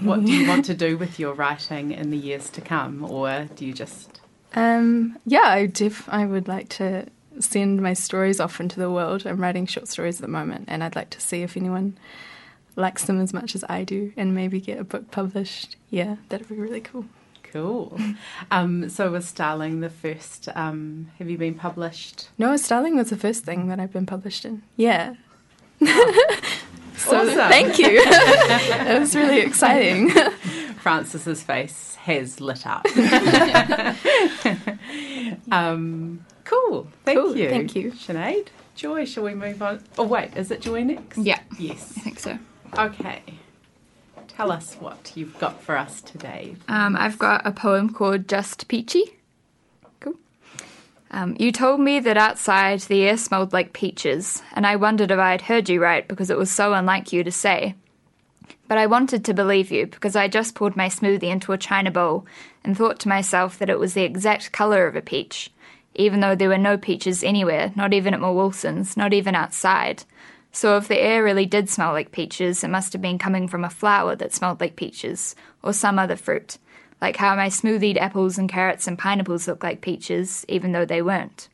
what 0.00 0.24
do 0.24 0.32
you 0.32 0.46
want 0.46 0.66
to 0.66 0.74
do 0.74 0.98
with 0.98 1.18
your 1.18 1.32
writing 1.32 1.92
in 1.92 2.10
the 2.10 2.16
years 2.18 2.50
to 2.50 2.60
come, 2.60 3.04
or 3.10 3.48
do 3.54 3.64
you 3.64 3.72
just 3.72 4.20
Um, 4.54 5.18
yeah, 5.24 5.44
I 5.46 5.66
def- 5.66 6.08
I 6.08 6.26
would 6.26 6.48
like 6.48 6.68
to 6.70 7.06
send 7.38 7.80
my 7.80 7.94
stories 7.94 8.40
off 8.40 8.60
into 8.60 8.78
the 8.78 8.90
world. 8.90 9.26
I'm 9.26 9.40
writing 9.40 9.66
short 9.66 9.88
stories 9.88 10.16
at 10.16 10.22
the 10.22 10.28
moment, 10.28 10.64
and 10.68 10.84
I'd 10.84 10.96
like 10.96 11.10
to 11.10 11.20
see 11.20 11.42
if 11.42 11.56
anyone 11.56 11.96
likes 12.76 13.04
them 13.04 13.20
as 13.20 13.32
much 13.32 13.54
as 13.54 13.64
I 13.68 13.84
do, 13.84 14.12
and 14.16 14.34
maybe 14.34 14.60
get 14.60 14.78
a 14.78 14.84
book 14.84 15.10
published. 15.10 15.76
Yeah, 15.88 16.16
that'd 16.28 16.48
be 16.48 16.56
really 16.56 16.80
cool. 16.80 17.06
Cool? 17.52 17.98
Um, 18.50 18.88
so 18.88 19.10
was 19.12 19.26
Starling 19.28 19.80
the 19.80 19.90
first? 19.90 20.48
Um, 20.54 21.10
have 21.18 21.28
you 21.30 21.38
been 21.38 21.54
published? 21.54 22.28
No, 22.38 22.56
Starling 22.56 22.96
was 22.96 23.10
the 23.10 23.16
first 23.16 23.44
thing 23.44 23.68
that 23.68 23.78
I've 23.78 23.92
been 23.92 24.06
published 24.06 24.44
in. 24.44 24.62
Yeah. 24.76 25.14
so 25.80 25.86
Awesome. 27.16 27.34
thank 27.48 27.78
you. 27.78 27.86
it 27.90 28.98
was 29.00 29.14
really 29.14 29.40
exciting. 29.40 30.10
Francis's 30.80 31.42
face 31.42 31.94
has 31.96 32.40
lit 32.40 32.66
up. 32.66 32.84
um, 35.50 36.24
cool. 36.44 36.88
Thank 37.04 37.18
Cool, 37.18 37.36
you. 37.36 37.48
thank 37.50 37.74
you. 37.76 37.92
Sinead. 37.92 38.48
Joy, 38.74 39.04
shall 39.04 39.24
we 39.24 39.34
move 39.34 39.62
on? 39.62 39.82
Oh, 39.98 40.04
wait, 40.06 40.36
is 40.36 40.50
it 40.50 40.60
Joy 40.60 40.82
next? 40.84 41.18
Yeah. 41.18 41.40
Yes. 41.58 41.92
I 41.96 42.00
think 42.00 42.18
so. 42.18 42.38
Okay. 42.78 43.22
Tell 44.40 44.52
us 44.52 44.74
what 44.76 45.12
you've 45.16 45.38
got 45.38 45.60
for 45.60 45.76
us 45.76 46.00
today. 46.00 46.56
Um, 46.66 46.96
I've 46.96 47.18
got 47.18 47.46
a 47.46 47.52
poem 47.52 47.92
called 47.92 48.26
Just 48.26 48.68
Peachy. 48.68 49.18
Cool. 50.00 50.14
Um, 51.10 51.36
you 51.38 51.52
told 51.52 51.78
me 51.78 52.00
that 52.00 52.16
outside 52.16 52.80
the 52.80 53.02
air 53.02 53.18
smelled 53.18 53.52
like 53.52 53.74
peaches, 53.74 54.42
and 54.54 54.66
I 54.66 54.76
wondered 54.76 55.10
if 55.10 55.18
I 55.18 55.32
had 55.32 55.42
heard 55.42 55.68
you 55.68 55.82
right 55.82 56.08
because 56.08 56.30
it 56.30 56.38
was 56.38 56.50
so 56.50 56.72
unlike 56.72 57.12
you 57.12 57.22
to 57.22 57.30
say. 57.30 57.74
But 58.66 58.78
I 58.78 58.86
wanted 58.86 59.26
to 59.26 59.34
believe 59.34 59.70
you 59.70 59.86
because 59.86 60.16
I 60.16 60.26
just 60.26 60.54
poured 60.54 60.74
my 60.74 60.86
smoothie 60.88 61.24
into 61.24 61.52
a 61.52 61.58
china 61.58 61.90
bowl 61.90 62.24
and 62.64 62.74
thought 62.74 62.98
to 63.00 63.10
myself 63.10 63.58
that 63.58 63.68
it 63.68 63.78
was 63.78 63.92
the 63.92 64.04
exact 64.04 64.52
colour 64.52 64.86
of 64.86 64.96
a 64.96 65.02
peach, 65.02 65.52
even 65.96 66.20
though 66.20 66.34
there 66.34 66.48
were 66.48 66.56
no 66.56 66.78
peaches 66.78 67.22
anywhere, 67.22 67.72
not 67.76 67.92
even 67.92 68.14
at 68.14 68.20
Moore 68.20 68.34
Wilson's, 68.34 68.96
not 68.96 69.12
even 69.12 69.34
outside. 69.34 70.04
So 70.52 70.76
if 70.76 70.88
the 70.88 71.00
air 71.00 71.22
really 71.22 71.46
did 71.46 71.68
smell 71.68 71.92
like 71.92 72.12
peaches, 72.12 72.64
it 72.64 72.68
must 72.68 72.92
have 72.92 73.02
been 73.02 73.18
coming 73.18 73.46
from 73.46 73.64
a 73.64 73.70
flower 73.70 74.16
that 74.16 74.32
smelled 74.34 74.60
like 74.60 74.76
peaches, 74.76 75.36
or 75.62 75.72
some 75.72 75.98
other 75.98 76.16
fruit, 76.16 76.58
like 77.00 77.16
how 77.16 77.36
my 77.36 77.48
smoothied 77.48 77.96
apples 77.96 78.36
and 78.36 78.48
carrots 78.48 78.86
and 78.86 78.98
pineapples 78.98 79.46
look 79.46 79.62
like 79.62 79.80
peaches, 79.80 80.44
even 80.48 80.72
though 80.72 80.84
they 80.84 81.02
weren't. 81.02 81.48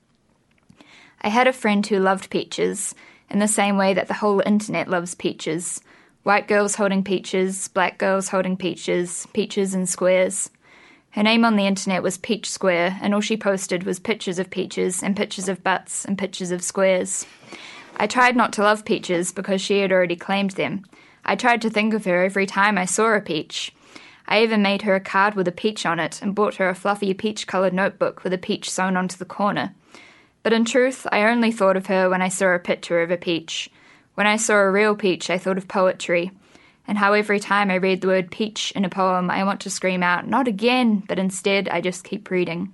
I 1.20 1.28
had 1.28 1.46
a 1.46 1.52
friend 1.52 1.86
who 1.86 1.98
loved 1.98 2.30
peaches, 2.30 2.94
in 3.28 3.38
the 3.38 3.48
same 3.48 3.76
way 3.76 3.92
that 3.94 4.08
the 4.08 4.14
whole 4.14 4.42
internet 4.46 4.88
loves 4.88 5.14
peaches. 5.14 5.80
White 6.22 6.48
girls 6.48 6.76
holding 6.76 7.04
peaches, 7.04 7.68
black 7.68 7.98
girls 7.98 8.28
holding 8.28 8.56
peaches, 8.56 9.26
peaches 9.32 9.74
in 9.74 9.86
squares. 9.86 10.50
Her 11.10 11.22
name 11.22 11.44
on 11.44 11.56
the 11.56 11.66
internet 11.66 12.02
was 12.02 12.18
Peach 12.18 12.50
Square, 12.50 12.98
and 13.00 13.14
all 13.14 13.20
she 13.20 13.36
posted 13.36 13.84
was 13.84 13.98
pictures 13.98 14.38
of 14.38 14.50
peaches 14.50 15.02
and 15.02 15.16
pictures 15.16 15.48
of 15.48 15.64
butts 15.64 16.04
and 16.04 16.18
pictures 16.18 16.50
of 16.50 16.62
squares. 16.62 17.26
I 17.96 18.06
tried 18.06 18.36
not 18.36 18.52
to 18.54 18.62
love 18.62 18.84
peaches 18.84 19.32
because 19.32 19.60
she 19.60 19.80
had 19.80 19.90
already 19.90 20.16
claimed 20.16 20.52
them. 20.52 20.84
I 21.24 21.34
tried 21.34 21.62
to 21.62 21.70
think 21.70 21.94
of 21.94 22.04
her 22.04 22.22
every 22.22 22.46
time 22.46 22.76
I 22.76 22.84
saw 22.84 23.14
a 23.14 23.20
peach. 23.20 23.74
I 24.28 24.42
even 24.42 24.60
made 24.60 24.82
her 24.82 24.94
a 24.94 25.00
card 25.00 25.34
with 25.34 25.48
a 25.48 25.52
peach 25.52 25.86
on 25.86 25.98
it 25.98 26.20
and 26.20 26.34
bought 26.34 26.56
her 26.56 26.68
a 26.68 26.74
fluffy 26.74 27.14
peach 27.14 27.46
coloured 27.46 27.72
notebook 27.72 28.22
with 28.22 28.32
a 28.32 28.38
peach 28.38 28.70
sewn 28.70 28.96
onto 28.96 29.16
the 29.16 29.24
corner. 29.24 29.74
But 30.42 30.52
in 30.52 30.64
truth, 30.64 31.06
I 31.10 31.22
only 31.24 31.50
thought 31.50 31.76
of 31.76 31.86
her 31.86 32.10
when 32.10 32.22
I 32.22 32.28
saw 32.28 32.48
a 32.48 32.58
picture 32.58 33.02
of 33.02 33.10
a 33.10 33.16
peach. 33.16 33.70
When 34.14 34.26
I 34.26 34.36
saw 34.36 34.56
a 34.56 34.70
real 34.70 34.94
peach, 34.94 35.30
I 35.30 35.38
thought 35.38 35.58
of 35.58 35.68
poetry, 35.68 36.32
and 36.86 36.98
how 36.98 37.14
every 37.14 37.40
time 37.40 37.70
I 37.70 37.76
read 37.76 38.00
the 38.00 38.08
word 38.08 38.30
peach 38.30 38.72
in 38.76 38.84
a 38.84 38.88
poem, 38.88 39.30
I 39.30 39.42
want 39.44 39.60
to 39.62 39.70
scream 39.70 40.02
out, 40.02 40.26
not 40.26 40.48
again, 40.48 41.02
but 41.08 41.18
instead 41.18 41.68
I 41.68 41.80
just 41.80 42.04
keep 42.04 42.30
reading. 42.30 42.72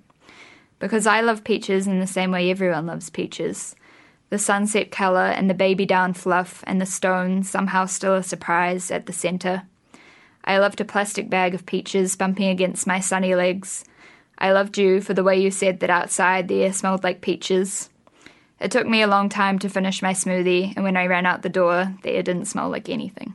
Because 0.79 1.07
I 1.07 1.21
love 1.21 1.45
peaches 1.45 1.87
in 1.87 2.00
the 2.00 2.07
same 2.07 2.31
way 2.31 2.50
everyone 2.50 2.87
loves 2.87 3.09
peaches. 3.09 3.75
The 4.33 4.39
sunset 4.39 4.91
colour 4.91 5.27
and 5.27 5.51
the 5.51 5.53
baby 5.53 5.85
down 5.85 6.15
fluff 6.15 6.65
and 6.67 6.81
the 6.81 6.87
stone 6.87 7.43
somehow 7.43 7.85
still 7.85 8.15
a 8.15 8.23
surprise 8.23 8.91
at 8.91 9.05
the 9.05 9.12
centre. 9.12 9.65
I 10.43 10.57
loved 10.57 10.81
a 10.81 10.87
plastic 10.87 11.29
bag 11.29 11.55
of 11.55 11.67
peaches 11.67 12.17
bumping 12.17 12.49
against 12.49 12.87
my 12.87 12.99
sunny 12.99 13.35
legs. 13.35 13.85
I 14.39 14.53
loved 14.53 14.79
you 14.79 15.03
for 15.03 15.12
the 15.12 15.23
way 15.23 15.39
you 15.39 15.51
said 15.51 15.81
that 15.81 15.91
outside 15.91 16.49
the 16.49 16.62
air 16.62 16.73
smelled 16.73 17.05
like 17.05 17.21
peaches. 17.21 17.91
It 18.59 18.71
took 18.71 18.87
me 18.87 19.03
a 19.03 19.07
long 19.07 19.29
time 19.29 19.59
to 19.59 19.69
finish 19.69 20.01
my 20.01 20.15
smoothie, 20.15 20.73
and 20.77 20.83
when 20.83 20.97
I 20.97 21.09
ran 21.09 21.27
out 21.27 21.43
the 21.43 21.51
door, 21.51 21.95
the 22.03 22.12
air 22.12 22.23
didn't 22.23 22.47
smell 22.47 22.71
like 22.71 22.89
anything. 22.89 23.35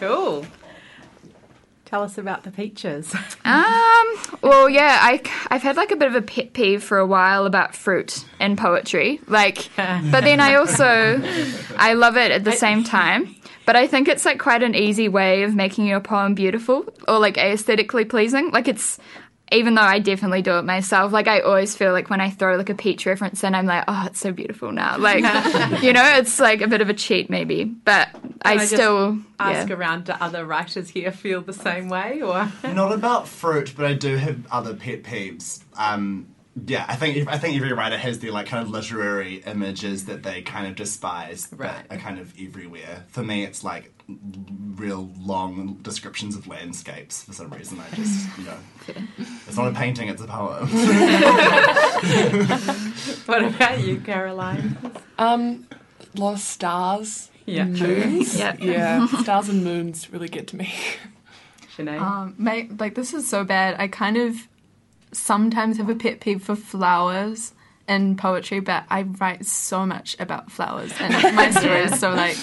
Cool. 0.00 0.46
Tell 1.94 2.02
us 2.02 2.18
about 2.18 2.42
the 2.42 2.50
peaches. 2.50 3.14
Um, 3.44 4.06
well, 4.42 4.68
yeah, 4.68 4.98
I, 5.02 5.20
I've 5.48 5.62
had 5.62 5.76
like 5.76 5.92
a 5.92 5.96
bit 5.96 6.08
of 6.08 6.14
a 6.14 6.22
pet 6.22 6.54
peeve 6.54 6.82
for 6.82 6.98
a 6.98 7.06
while 7.06 7.46
about 7.46 7.76
fruit 7.76 8.24
and 8.40 8.56
poetry. 8.58 9.20
Like, 9.28 9.68
but 9.76 10.22
then 10.22 10.40
I 10.40 10.54
also, 10.54 11.22
I 11.76 11.92
love 11.92 12.16
it 12.16 12.32
at 12.32 12.42
the 12.42 12.52
same 12.52 12.82
time. 12.82 13.36
But 13.66 13.76
I 13.76 13.86
think 13.86 14.08
it's 14.08 14.24
like 14.24 14.40
quite 14.40 14.62
an 14.62 14.74
easy 14.74 15.08
way 15.08 15.42
of 15.42 15.54
making 15.54 15.86
your 15.86 16.00
poem 16.00 16.34
beautiful 16.34 16.84
or 17.06 17.18
like 17.18 17.36
aesthetically 17.38 18.06
pleasing. 18.06 18.50
Like 18.50 18.66
it's, 18.66 18.98
even 19.54 19.74
though 19.74 19.82
I 19.82 19.98
definitely 19.98 20.42
do 20.42 20.58
it 20.58 20.62
myself, 20.64 21.12
like 21.12 21.28
I 21.28 21.40
always 21.40 21.76
feel 21.76 21.92
like 21.92 22.10
when 22.10 22.20
I 22.20 22.30
throw 22.30 22.56
like 22.56 22.70
a 22.70 22.74
peach 22.74 23.06
reference 23.06 23.42
in, 23.44 23.54
I'm 23.54 23.66
like, 23.66 23.84
oh, 23.88 24.04
it's 24.06 24.20
so 24.20 24.32
beautiful 24.32 24.72
now. 24.72 24.98
Like, 24.98 25.22
you 25.82 25.92
know, 25.92 26.04
it's 26.16 26.38
like 26.40 26.60
a 26.60 26.68
bit 26.68 26.80
of 26.80 26.88
a 26.88 26.94
cheat 26.94 27.30
maybe, 27.30 27.64
but 27.64 28.08
I, 28.42 28.52
I 28.52 28.56
just 28.58 28.72
still 28.74 29.18
Ask 29.38 29.68
yeah. 29.68 29.74
around, 29.74 30.04
do 30.04 30.12
other 30.12 30.44
writers 30.44 30.88
here 30.88 31.10
feel 31.10 31.40
the 31.40 31.52
same 31.52 31.88
way? 31.88 32.22
Or 32.22 32.50
Not 32.62 32.92
about 32.92 33.26
fruit, 33.26 33.74
but 33.76 33.84
I 33.84 33.94
do 33.94 34.16
have 34.16 34.46
other 34.50 34.74
pet 34.74 35.02
peeves. 35.02 35.62
Um, 35.76 36.28
yeah, 36.66 36.84
I 36.88 36.96
think 36.96 37.28
I 37.28 37.38
think 37.38 37.56
every 37.56 37.72
writer 37.72 37.96
has 37.98 38.18
their 38.20 38.32
like 38.32 38.46
kind 38.46 38.62
of 38.62 38.70
literary 38.70 39.36
images 39.46 40.04
that 40.06 40.22
they 40.22 40.42
kind 40.42 40.66
of 40.66 40.74
despise, 40.76 41.48
Right. 41.52 41.84
but 41.88 41.96
are 41.96 42.00
kind 42.00 42.18
of 42.18 42.32
everywhere. 42.40 43.04
For 43.08 43.22
me, 43.24 43.44
it's 43.44 43.64
like 43.64 43.90
real 44.76 45.10
long 45.18 45.78
descriptions 45.82 46.36
of 46.36 46.46
landscapes. 46.46 47.22
For 47.24 47.32
some 47.32 47.50
reason, 47.50 47.80
I 47.80 47.94
just 47.96 48.38
you 48.38 48.44
know, 48.44 48.56
it's 49.46 49.56
not 49.56 49.68
a 49.68 49.72
painting; 49.72 50.08
it's 50.08 50.22
a 50.22 50.26
poem. 50.26 50.68
what 53.26 53.44
about 53.44 53.80
you, 53.82 54.00
Caroline? 54.00 54.76
Um, 55.18 55.66
lost 56.14 56.48
stars, 56.48 57.30
Yeah. 57.46 57.64
moons. 57.64 58.38
Yeah. 58.38 58.56
yeah, 58.60 59.06
stars 59.22 59.48
and 59.48 59.64
moons 59.64 60.12
really 60.12 60.28
get 60.28 60.46
to 60.48 60.56
me. 60.56 60.72
Sinead? 61.76 62.00
Um, 62.00 62.34
my, 62.38 62.68
like 62.78 62.94
this 62.94 63.12
is 63.14 63.28
so 63.28 63.42
bad. 63.44 63.76
I 63.80 63.88
kind 63.88 64.16
of 64.16 64.36
sometimes 65.14 65.78
have 65.78 65.88
a 65.88 65.94
pet 65.94 66.20
peeve 66.20 66.42
for 66.42 66.56
flowers 66.56 67.52
in 67.88 68.16
poetry, 68.16 68.60
but 68.60 68.84
I 68.90 69.02
write 69.02 69.46
so 69.46 69.84
much 69.84 70.16
about 70.18 70.50
flowers 70.50 70.92
and 70.98 71.36
my 71.36 71.50
stories. 71.58 71.98
so 71.98 72.10
like, 72.10 72.36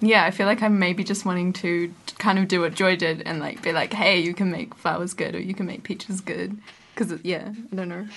yeah, 0.00 0.24
I 0.24 0.30
feel 0.30 0.46
like 0.46 0.62
I'm 0.62 0.78
maybe 0.78 1.04
just 1.04 1.24
wanting 1.24 1.52
to 1.54 1.92
kind 2.18 2.38
of 2.38 2.48
do 2.48 2.60
what 2.60 2.74
Joy 2.74 2.96
did 2.96 3.22
and 3.22 3.40
like 3.40 3.62
be 3.62 3.72
like, 3.72 3.92
hey, 3.92 4.18
you 4.18 4.34
can 4.34 4.50
make 4.50 4.74
flowers 4.74 5.14
good 5.14 5.34
or 5.34 5.40
you 5.40 5.54
can 5.54 5.66
make 5.66 5.82
peaches 5.82 6.20
good. 6.20 6.58
Because 6.94 7.18
yeah, 7.22 7.52
I 7.72 7.76
don't 7.76 7.88
know. 7.88 8.08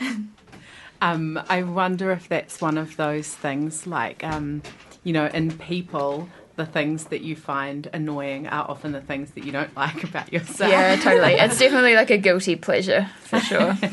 Um, 1.02 1.38
I 1.50 1.62
wonder 1.64 2.12
if 2.12 2.28
that's 2.30 2.62
one 2.62 2.78
of 2.78 2.96
those 2.96 3.28
things 3.28 3.86
like, 3.86 4.24
um, 4.24 4.62
you 5.02 5.12
know, 5.12 5.26
in 5.26 5.50
people, 5.58 6.30
the 6.56 6.66
things 6.66 7.06
that 7.06 7.22
you 7.22 7.36
find 7.36 7.88
annoying 7.92 8.46
are 8.46 8.68
often 8.68 8.92
the 8.92 9.00
things 9.00 9.32
that 9.32 9.44
you 9.44 9.52
don't 9.52 9.74
like 9.76 10.04
about 10.04 10.32
yourself. 10.32 10.70
Yeah, 10.70 10.96
totally. 10.96 11.34
It's 11.44 11.58
definitely 11.58 11.94
like 11.94 12.10
a 12.10 12.18
guilty 12.18 12.56
pleasure 12.56 13.10
for 13.22 13.40
sure. 13.40 13.76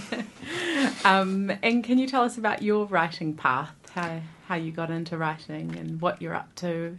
Um, 1.06 1.52
and 1.64 1.84
can 1.84 1.98
you 1.98 2.08
tell 2.08 2.24
us 2.24 2.38
about 2.38 2.62
your 2.62 2.86
writing 2.86 3.34
path? 3.34 3.74
How 3.94 4.22
how 4.48 4.56
you 4.56 4.72
got 4.72 4.90
into 4.90 5.18
writing 5.18 5.76
and 5.78 6.02
what 6.02 6.22
you're 6.22 6.36
up 6.36 6.54
to? 6.56 6.98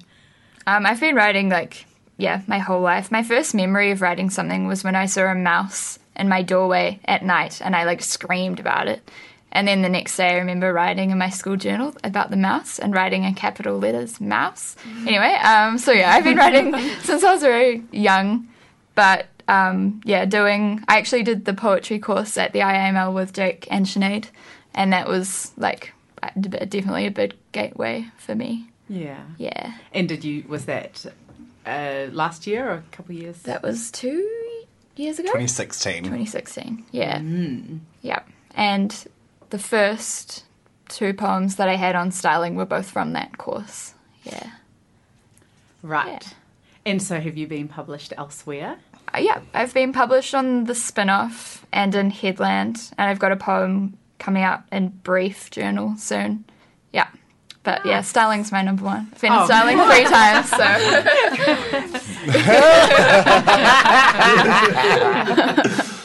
Um, 0.67 0.87
I've 0.87 1.01
been 1.01 1.15
writing 1.15 1.49
like 1.49 1.87
yeah 2.17 2.43
my 2.47 2.59
whole 2.59 2.81
life. 2.81 3.11
My 3.11 3.23
first 3.23 3.55
memory 3.55 3.91
of 3.91 4.01
writing 4.01 4.31
something 4.31 4.67
was 4.67 4.85
when 4.85 4.97
I 4.97 5.07
saw 5.07 5.25
a 5.25 5.35
mouse 5.35 5.99
in 6.17 6.29
my 6.29 6.43
doorway 6.43 7.01
at 7.05 7.25
night, 7.25 7.61
and 7.63 7.75
I 7.75 7.85
like 7.85 8.03
screamed 8.03 8.61
about 8.61 8.89
it. 8.89 9.09
And 9.53 9.69
then 9.69 9.83
the 9.83 9.89
next 9.89 10.17
day, 10.17 10.31
I 10.31 10.39
remember 10.39 10.73
writing 10.73 11.11
in 11.11 11.19
my 11.19 11.29
school 11.29 11.57
journal 11.57 11.95
about 12.03 12.31
the 12.31 12.37
mouse 12.37 12.79
and 12.79 12.95
writing 12.95 13.25
in 13.25 13.35
capital 13.35 13.79
letters 13.79 14.21
"mouse." 14.21 14.77
Anyway, 15.07 15.35
um, 15.45 15.79
so 15.79 15.93
yeah, 15.93 16.13
I've 16.13 16.25
been 16.25 16.39
writing 16.39 16.75
since 17.03 17.23
I 17.23 17.33
was 17.33 17.43
very 17.43 17.85
young, 17.93 18.49
but 18.95 19.27
um, 19.49 20.01
yeah, 20.05 20.25
doing. 20.25 20.83
I 20.89 20.97
actually 20.99 21.23
did 21.23 21.45
the 21.45 21.55
poetry 21.55 21.99
course 21.99 22.39
at 22.39 22.53
the 22.53 22.61
IIML 22.61 23.13
with 23.13 23.35
Jake 23.35 23.69
and 23.71 23.85
Sinead, 23.85 24.29
and 24.75 24.93
that 24.93 25.07
was 25.07 25.53
like 25.59 25.93
definitely 26.41 27.07
a 27.07 27.11
big 27.11 27.35
gateway 27.53 28.07
for 28.17 28.35
me. 28.35 28.69
Yeah. 28.89 29.23
Yeah. 29.39 29.75
And 29.93 30.09
did 30.09 30.25
you 30.25 30.45
was 30.49 30.67
that 30.67 31.07
uh, 31.67 32.07
last 32.11 32.47
year 32.47 32.69
or 32.69 32.75
a 32.75 32.83
couple 32.91 33.15
of 33.15 33.23
years? 33.23 33.43
That 33.43 33.63
was 33.63 33.91
two 33.91 34.29
years 34.97 35.19
ago? 35.19 35.29
2016. 35.29 36.05
2016. 36.05 36.85
Yeah. 36.91 37.21
Yeah. 38.03 38.23
And 38.55 39.07
the 39.53 39.59
first 39.59 40.45
two 40.89 41.13
poems 41.13 41.57
that 41.57 41.69
I 41.69 41.77
had 41.77 41.95
on 41.95 42.11
Starling 42.11 42.55
were 42.57 42.65
both 42.65 42.91
from 42.91 43.13
that 43.13 43.37
course. 43.37 43.93
Yeah. 44.25 44.51
right. 45.83 46.23
yeah. 46.25 46.29
And 46.87 47.03
so, 47.03 47.21
have 47.21 47.37
you 47.37 47.47
been 47.47 47.69
published 47.69 48.15
elsewhere? 48.17 48.79
Uh, 49.15 49.19
yeah, 49.19 49.43
I've 49.53 49.75
been 49.75 49.93
published 49.93 50.35
on 50.35 50.65
The 50.65 50.75
Spin 50.75 51.11
Off 51.11 51.67
and 51.71 51.95
in 51.95 52.09
Headland, 52.11 52.91
and 52.97 53.11
I've 53.11 53.19
got 53.19 53.31
a 53.31 53.37
poem 53.37 53.99
coming 54.19 54.43
out 54.43 54.63
in 54.73 54.89
Brief 54.89 55.51
Journal 55.51 55.97
soon. 55.99 56.47
Yeah. 56.93 57.09
But 57.63 57.85
yeah, 57.85 58.01
Starling's 58.01 58.51
my 58.51 58.63
number 58.63 58.85
one. 58.85 59.11
I've 59.13 59.21
been 59.21 59.33
Oh. 59.33 59.45
styling 59.45 59.77
three 59.77 60.05
times, 60.05 60.49
so 60.49 60.65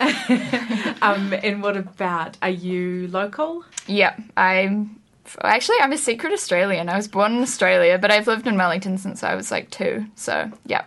Um, 1.12 1.34
and 1.42 1.62
what 1.62 1.76
about? 1.76 2.36
Are 2.42 2.48
you 2.50 3.08
local? 3.08 3.64
Yeah, 3.86 4.16
I'm 4.36 5.00
actually 5.42 5.76
I'm 5.80 5.92
a 5.92 5.98
secret 5.98 6.32
Australian. 6.32 6.88
I 6.88 6.96
was 6.96 7.08
born 7.08 7.34
in 7.36 7.42
Australia, 7.42 7.98
but 7.98 8.10
I've 8.10 8.26
lived 8.26 8.46
in 8.46 8.56
Wellington 8.56 8.98
since 8.98 9.22
I 9.22 9.34
was 9.34 9.50
like 9.50 9.70
two. 9.70 10.06
So 10.16 10.50
yeah, 10.66 10.84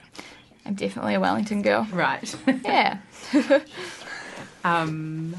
I'm 0.65 0.75
definitely 0.75 1.13
a 1.15 1.19
Wellington 1.19 1.61
girl. 1.61 1.87
Right. 1.91 2.35
Yeah. 2.63 2.97
um, 4.63 5.35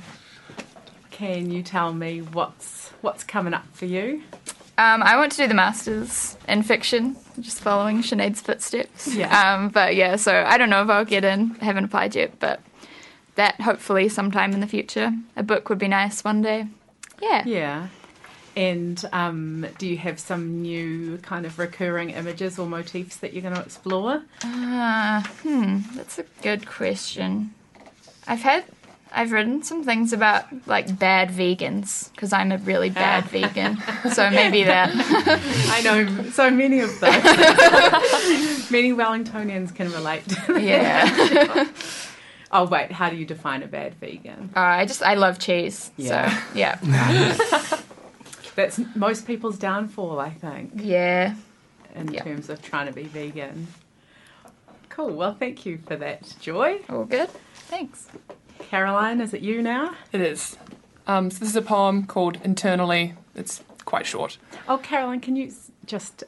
can 1.11 1.51
you 1.51 1.63
tell 1.63 1.93
me 1.93 2.21
what's 2.23 2.91
what's 3.01 3.25
coming 3.25 3.55
up 3.55 3.67
for 3.73 3.87
you? 3.87 4.23
Um, 4.79 5.03
I 5.03 5.17
want 5.17 5.33
to 5.33 5.39
do 5.39 5.49
the 5.49 5.55
masters 5.55 6.37
in 6.49 6.63
fiction, 6.63 7.17
just 7.41 7.61
following 7.61 8.01
Sinead's 8.03 8.41
footsteps. 8.41 9.13
Yeah. 9.13 9.55
Um, 9.55 9.71
but 9.71 9.97
yeah, 9.97 10.15
so 10.15 10.45
I 10.47 10.57
don't 10.57 10.71
know 10.71 10.83
if 10.83 10.89
I'll 10.89 11.05
get 11.05 11.25
in. 11.25 11.57
I 11.61 11.65
haven't 11.65 11.85
applied 11.85 12.15
yet, 12.15 12.39
but 12.39 12.61
that 13.39 13.61
hopefully 13.61 14.09
sometime 14.09 14.53
in 14.53 14.59
the 14.59 14.67
future. 14.67 15.13
A 15.37 15.45
book 15.45 15.69
would 15.69 15.79
be 15.79 15.87
nice 15.87 16.25
one 16.25 16.43
day. 16.43 16.67
Yeah. 17.23 17.45
Yeah. 17.47 17.89
And 18.57 19.03
um, 19.13 19.65
do 19.79 19.87
you 19.87 19.97
have 19.99 20.19
some 20.19 20.61
new 20.63 21.19
kind 21.19 21.47
of 21.47 21.57
recurring 21.57 22.11
images 22.11 22.59
or 22.59 22.67
motifs 22.67 23.19
that 23.19 23.33
you're 23.33 23.43
going 23.43 23.55
to 23.55 23.61
explore? 23.61 24.25
Uh, 24.43 25.23
hmm, 25.43 25.79
that's 25.95 26.19
a 26.19 26.25
good 26.43 26.67
question. 26.67 27.55
I've 28.27 28.41
had, 28.41 28.65
I've 29.13 29.31
written 29.31 29.63
some 29.63 29.85
things 29.85 30.13
about 30.13 30.67
like 30.67 30.99
bad 30.99 31.29
vegans 31.29 32.11
because 32.13 32.33
I'm 32.33 32.51
a 32.51 32.59
really 32.59 32.91
bad 32.91 33.25
vegan. 33.27 33.79
So 34.13 34.29
maybe 34.31 34.65
that. 34.65 34.91
I 35.71 35.81
know 35.83 36.31
so 36.31 36.51
many 36.51 36.81
of 36.81 36.91
those. 36.99 37.13
many 38.73 38.93
Wellingtonians 38.93 39.73
can 39.73 39.93
relate. 39.93 40.25
yeah. 40.49 41.69
Oh 42.51 42.67
wait, 42.67 42.93
how 42.93 43.11
do 43.11 43.17
you 43.17 43.27
define 43.27 43.63
a 43.63 43.67
bad 43.67 43.95
vegan? 43.97 44.51
Uh, 44.57 44.61
I 44.61 44.87
just 44.87 45.03
I 45.03 45.15
love 45.15 45.39
cheese. 45.39 45.91
Yeah. 45.97 46.35
So 46.35 46.43
yeah, 46.55 46.79
That's 48.55 48.81
most 48.97 49.27
people's 49.27 49.59
downfall, 49.59 50.19
I 50.19 50.31
think, 50.31 50.73
yeah. 50.75 51.35
in 51.95 52.13
Yeah. 52.13 52.25
terms 52.25 52.49
of 52.49 52.61
trying 52.63 52.87
to 52.87 52.93
be 52.93 53.05
vegan. 53.05 53.69
Cool. 54.89 55.11
Well, 55.15 55.35
thank 55.35 55.65
you 55.65 55.79
for 55.87 55.95
that, 55.97 56.35
Joy. 56.41 56.81
All 56.89 57.05
good. 57.05 57.29
Thanks. 57.69 58.09
Caroline, 58.59 59.21
is 59.21 59.33
it 59.33 59.43
you 59.43 59.63
now? 59.63 59.95
It 60.11 60.21
is. 60.21 60.57
Um, 61.07 61.31
so 61.31 61.39
this 61.39 61.51
is 61.51 61.57
a 61.57 61.63
poem 61.63 62.05
called 62.05 62.39
Internally. 62.43 63.15
It's 63.37 63.63
quite 63.85 64.07
short. 64.07 64.39
Oh, 64.69 64.79
Caroline, 64.79 65.21
can 65.21 65.37
you 65.37 65.53
just? 65.87 66.25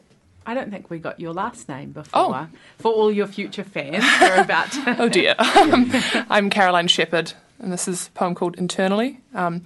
I 0.50 0.54
don't 0.54 0.72
think 0.72 0.90
we 0.90 0.98
got 0.98 1.20
your 1.20 1.32
last 1.32 1.68
name 1.68 1.92
before. 1.92 2.10
Oh. 2.34 2.48
For 2.78 2.90
all 2.90 3.12
your 3.12 3.28
future 3.28 3.62
fans, 3.62 4.02
we're 4.20 4.40
about 4.40 4.72
to. 4.72 4.96
Oh 4.98 5.08
dear. 5.08 5.36
Um, 5.38 5.92
I'm 6.28 6.50
Caroline 6.50 6.88
Shepherd, 6.88 7.34
and 7.60 7.72
this 7.72 7.86
is 7.86 8.08
a 8.08 8.10
poem 8.10 8.34
called 8.34 8.58
Internally. 8.58 9.20
Um, 9.32 9.62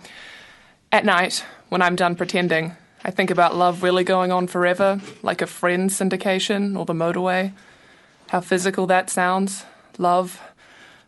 at 0.93 1.07
night, 1.07 1.43
when 1.71 1.81
I'm 1.81 1.97
done 1.97 2.17
pretending, 2.17 2.77
I 3.03 3.11
think 3.11 3.31
about 3.31 3.57
love 3.57 3.83
really 3.83 4.05
going 4.05 4.31
on 4.31 4.47
forever, 4.47 5.01
like 5.23 5.41
a 5.41 5.47
friend 5.47 5.89
syndication 5.89 6.79
or 6.79 6.85
the 6.85 6.93
motorway. 6.93 7.55
How 8.29 8.43
physical 8.43 8.87
that 8.89 9.09
sounds. 9.09 9.65
Love 9.97 10.39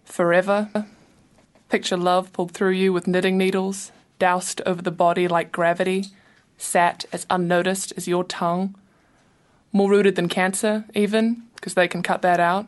forever. 0.06 0.86
Picture 1.68 1.98
love 1.98 2.32
pulled 2.32 2.52
through 2.52 2.70
you 2.70 2.94
with 2.94 3.06
knitting 3.06 3.36
needles, 3.36 3.92
doused 4.18 4.62
over 4.64 4.80
the 4.80 4.90
body 4.90 5.28
like 5.28 5.52
gravity, 5.52 6.06
sat 6.56 7.04
as 7.12 7.26
unnoticed 7.28 7.92
as 7.94 8.08
your 8.08 8.24
tongue. 8.24 8.74
More 9.76 9.90
rooted 9.90 10.16
than 10.16 10.28
cancer, 10.28 10.86
even, 10.94 11.42
because 11.54 11.74
they 11.74 11.86
can 11.86 12.02
cut 12.02 12.22
that 12.22 12.40
out 12.40 12.66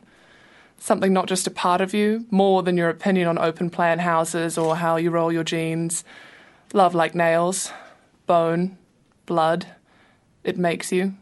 something 0.81 1.11
not 1.13 1.27
just 1.27 1.47
a 1.47 1.51
part 1.51 1.81
of 1.81 1.93
you, 1.93 2.25
more 2.31 2.63
than 2.63 2.77
your 2.77 2.89
opinion 2.89 3.27
on 3.27 3.37
open 3.37 3.69
plan 3.69 3.99
houses 3.99 4.57
or 4.57 4.75
how 4.77 4.95
you 4.95 5.11
roll 5.11 5.31
your 5.31 5.43
jeans. 5.43 6.03
Love 6.73 6.95
like 6.95 7.15
nails, 7.15 7.71
bone, 8.25 8.77
blood. 9.25 9.65
It 10.43 10.57
makes 10.57 10.91
you. 10.91 11.15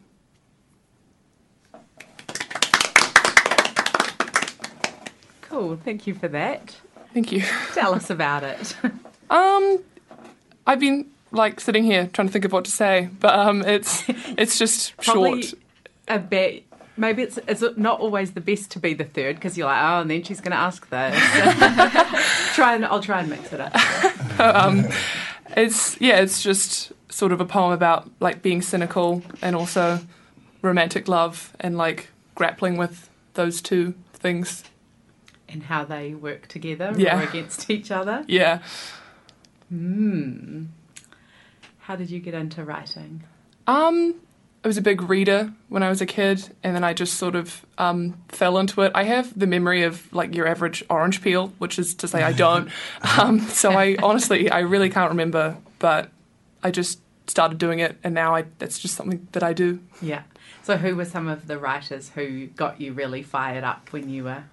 Cool. 5.42 5.78
Thank 5.84 6.06
you 6.06 6.14
for 6.14 6.28
that. 6.28 6.76
Thank 7.14 7.32
you. 7.32 7.42
Tell 7.72 7.94
us 7.94 8.10
about 8.10 8.44
it. 8.44 8.76
Um, 9.30 9.80
I've 10.66 10.80
been 10.80 11.10
like 11.32 11.60
sitting 11.60 11.84
here 11.84 12.08
trying 12.14 12.28
to 12.28 12.32
think 12.32 12.46
of 12.46 12.52
what 12.52 12.64
to 12.64 12.70
say, 12.70 13.10
but 13.20 13.38
um, 13.38 13.60
it's 13.60 14.02
it's 14.08 14.58
just 14.58 14.96
Probably 14.96 15.42
short. 15.42 15.60
A 16.08 16.18
bit. 16.18 16.64
Maybe 16.96 17.22
it's 17.22 17.38
it's 17.46 17.62
not 17.76 18.00
always 18.00 18.32
the 18.32 18.40
best 18.40 18.72
to 18.72 18.80
be 18.80 18.92
the 18.94 19.04
third 19.04 19.36
because 19.36 19.56
you're 19.56 19.68
like, 19.68 19.80
oh, 19.82 20.00
and 20.00 20.10
then 20.10 20.22
she's 20.24 20.40
going 20.40 20.50
to 20.50 20.56
ask 20.56 20.88
this. 20.90 21.14
try 22.54 22.74
and 22.74 22.84
I'll 22.84 23.00
try 23.02 23.20
and 23.20 23.30
mix 23.30 23.52
it 23.52 23.60
up. 23.60 23.72
It's 25.56 25.98
yeah, 26.00 26.20
it's 26.20 26.42
just 26.42 26.92
sort 27.08 27.32
of 27.32 27.40
a 27.40 27.44
poem 27.46 27.72
about 27.72 28.10
like 28.20 28.42
being 28.42 28.60
cynical 28.60 29.22
and 29.40 29.56
also 29.56 30.00
romantic 30.60 31.08
love 31.08 31.56
and 31.58 31.76
like 31.78 32.08
grappling 32.34 32.76
with 32.76 33.08
those 33.34 33.62
two 33.62 33.94
things. 34.12 34.62
And 35.48 35.62
how 35.62 35.84
they 35.84 36.14
work 36.14 36.48
together 36.48 36.92
Yeah. 36.96 37.18
or 37.18 37.22
against 37.26 37.70
each 37.70 37.90
other. 37.90 38.24
Yeah. 38.28 38.58
Hmm. 39.70 40.66
How 41.78 41.96
did 41.96 42.10
you 42.10 42.20
get 42.20 42.34
into 42.34 42.62
writing? 42.64 43.22
Um, 43.66 44.16
I 44.64 44.68
was 44.68 44.76
a 44.76 44.82
big 44.82 45.02
reader 45.02 45.52
when 45.68 45.82
I 45.82 45.88
was 45.88 46.00
a 46.00 46.06
kid, 46.06 46.54
and 46.64 46.74
then 46.74 46.82
I 46.82 46.92
just 46.92 47.14
sort 47.14 47.36
of 47.36 47.64
um, 47.78 48.20
fell 48.28 48.58
into 48.58 48.82
it. 48.82 48.92
I 48.94 49.04
have 49.04 49.38
the 49.38 49.46
memory 49.46 49.84
of 49.84 50.12
like 50.12 50.34
your 50.34 50.48
average 50.48 50.84
orange 50.90 51.22
peel, 51.22 51.52
which 51.58 51.78
is 51.78 51.94
to 51.96 52.08
say 52.08 52.22
I 52.22 52.32
don't. 52.32 52.70
um, 53.18 53.40
so 53.40 53.70
I 53.72 53.96
honestly, 54.02 54.50
I 54.50 54.60
really 54.60 54.90
can't 54.90 55.10
remember, 55.10 55.56
but 55.78 56.10
I 56.62 56.70
just 56.70 57.00
started 57.28 57.58
doing 57.58 57.78
it, 57.78 57.96
and 58.02 58.14
now 58.14 58.34
I 58.34 58.46
that's 58.58 58.78
just 58.78 58.94
something 58.94 59.28
that 59.32 59.42
I 59.42 59.52
do. 59.52 59.80
Yeah. 60.02 60.22
So 60.62 60.76
who 60.76 60.96
were 60.96 61.04
some 61.04 61.28
of 61.28 61.46
the 61.46 61.56
writers 61.58 62.10
who 62.10 62.48
got 62.48 62.80
you 62.80 62.92
really 62.92 63.22
fired 63.22 63.64
up 63.64 63.92
when 63.92 64.10
you 64.10 64.24
were 64.24 64.44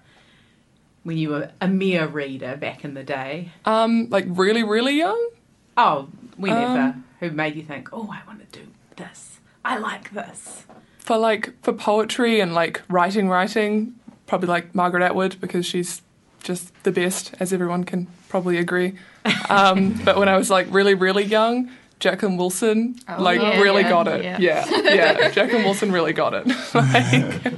when 1.02 1.18
you 1.18 1.30
were 1.30 1.50
a 1.60 1.68
mere 1.68 2.06
reader 2.06 2.56
back 2.56 2.84
in 2.84 2.94
the 2.94 3.04
day? 3.04 3.50
Um, 3.64 4.08
like 4.10 4.24
really, 4.28 4.62
really 4.62 4.96
young. 4.96 5.30
Oh, 5.76 6.08
whenever. 6.36 6.80
Um, 6.80 7.04
who 7.20 7.30
made 7.30 7.54
you 7.54 7.62
think, 7.62 7.90
oh, 7.92 8.10
I 8.12 8.26
want 8.26 8.40
to 8.40 8.58
do 8.58 8.66
this. 8.96 9.40
I 9.66 9.78
like 9.78 10.12
this. 10.12 10.64
for 10.98 11.16
like 11.18 11.52
for 11.62 11.72
poetry 11.72 12.40
and 12.40 12.54
like 12.54 12.82
writing 12.88 13.28
writing 13.28 13.94
probably 14.26 14.48
like 14.48 14.74
margaret 14.74 15.02
atwood 15.02 15.36
because 15.40 15.64
she's 15.66 16.02
just 16.42 16.72
the 16.84 16.92
best 16.92 17.34
as 17.40 17.52
everyone 17.52 17.84
can 17.84 18.06
probably 18.28 18.56
agree 18.58 18.94
um, 19.48 19.92
but 20.04 20.16
when 20.18 20.28
i 20.28 20.36
was 20.36 20.50
like 20.50 20.66
really 20.70 20.94
really 20.94 21.24
young 21.24 21.70
jacqueline 22.00 22.36
wilson 22.36 22.94
Oh, 23.08 23.22
like 23.22 23.40
yeah, 23.40 23.60
really 23.60 23.82
yeah, 23.82 23.90
got 23.90 24.06
it 24.08 24.24
yeah. 24.24 24.38
yeah 24.38 24.64
yeah, 24.94 25.30
jacqueline 25.30 25.64
wilson 25.64 25.90
really 25.92 26.12
got 26.12 26.32
it 26.34 26.46
like, 26.74 27.54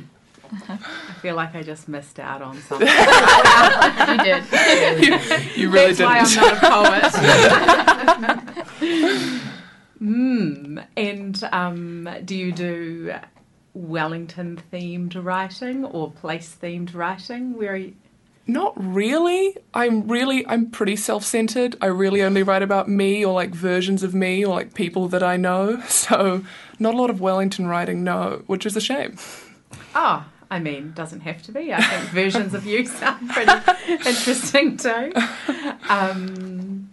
I 0.71 1.15
feel 1.21 1.35
like 1.35 1.55
I 1.55 1.63
just 1.63 1.89
missed 1.89 2.19
out 2.21 2.41
on 2.43 2.57
something. 2.69 2.89
You 2.89 4.25
did. 4.25 4.45
you, 5.05 5.63
you 5.63 5.71
really 5.71 5.93
That's 5.93 6.01
why 6.01 6.25
didn't 6.25 6.39
I'm 6.39 6.61
not 6.63 7.03
a 8.81 9.35
poet. 9.35 9.43
Mm, 10.03 10.85
and 10.97 11.49
um, 11.53 12.09
do 12.25 12.37
you 12.37 12.53
do 12.53 13.15
Wellington 13.75 14.61
themed 14.73 15.23
writing 15.23 15.85
or 15.85 16.11
place 16.11 16.57
themed 16.61 16.95
writing? 16.95 17.57
Where 17.57 17.73
are 17.73 17.77
you? 17.77 17.95
Not 18.47 18.73
really. 18.77 19.55
I'm 19.75 20.09
really 20.09 20.47
I'm 20.47 20.71
pretty 20.71 20.97
self-centered. 20.97 21.77
I 21.83 21.87
really 21.87 22.23
only 22.23 22.43
write 22.43 22.63
about 22.63 22.89
me 22.89 23.23
or 23.23 23.35
like 23.35 23.51
versions 23.51 24.03
of 24.03 24.15
me 24.15 24.45
or 24.45 24.55
like 24.55 24.73
people 24.73 25.07
that 25.09 25.23
I 25.23 25.37
know. 25.37 25.83
So 25.89 26.45
not 26.79 26.95
a 26.95 26.97
lot 26.97 27.11
of 27.11 27.21
Wellington 27.21 27.67
writing, 27.67 28.03
no, 28.05 28.43
which 28.47 28.65
is 28.65 28.77
a 28.77 28.81
shame. 28.81 29.17
Oh, 29.95 30.25
I 30.51 30.59
mean, 30.61 30.93
doesn't 30.95 31.21
have 31.21 31.43
to 31.43 31.53
be. 31.53 31.73
I 31.75 31.83
think 31.83 32.11
versions 32.11 32.55
of 32.55 32.65
you 32.65 32.87
sound 33.01 33.29
pretty 33.31 33.53
interesting 33.91 34.77
too. 34.77 35.13
Um, 35.91 36.91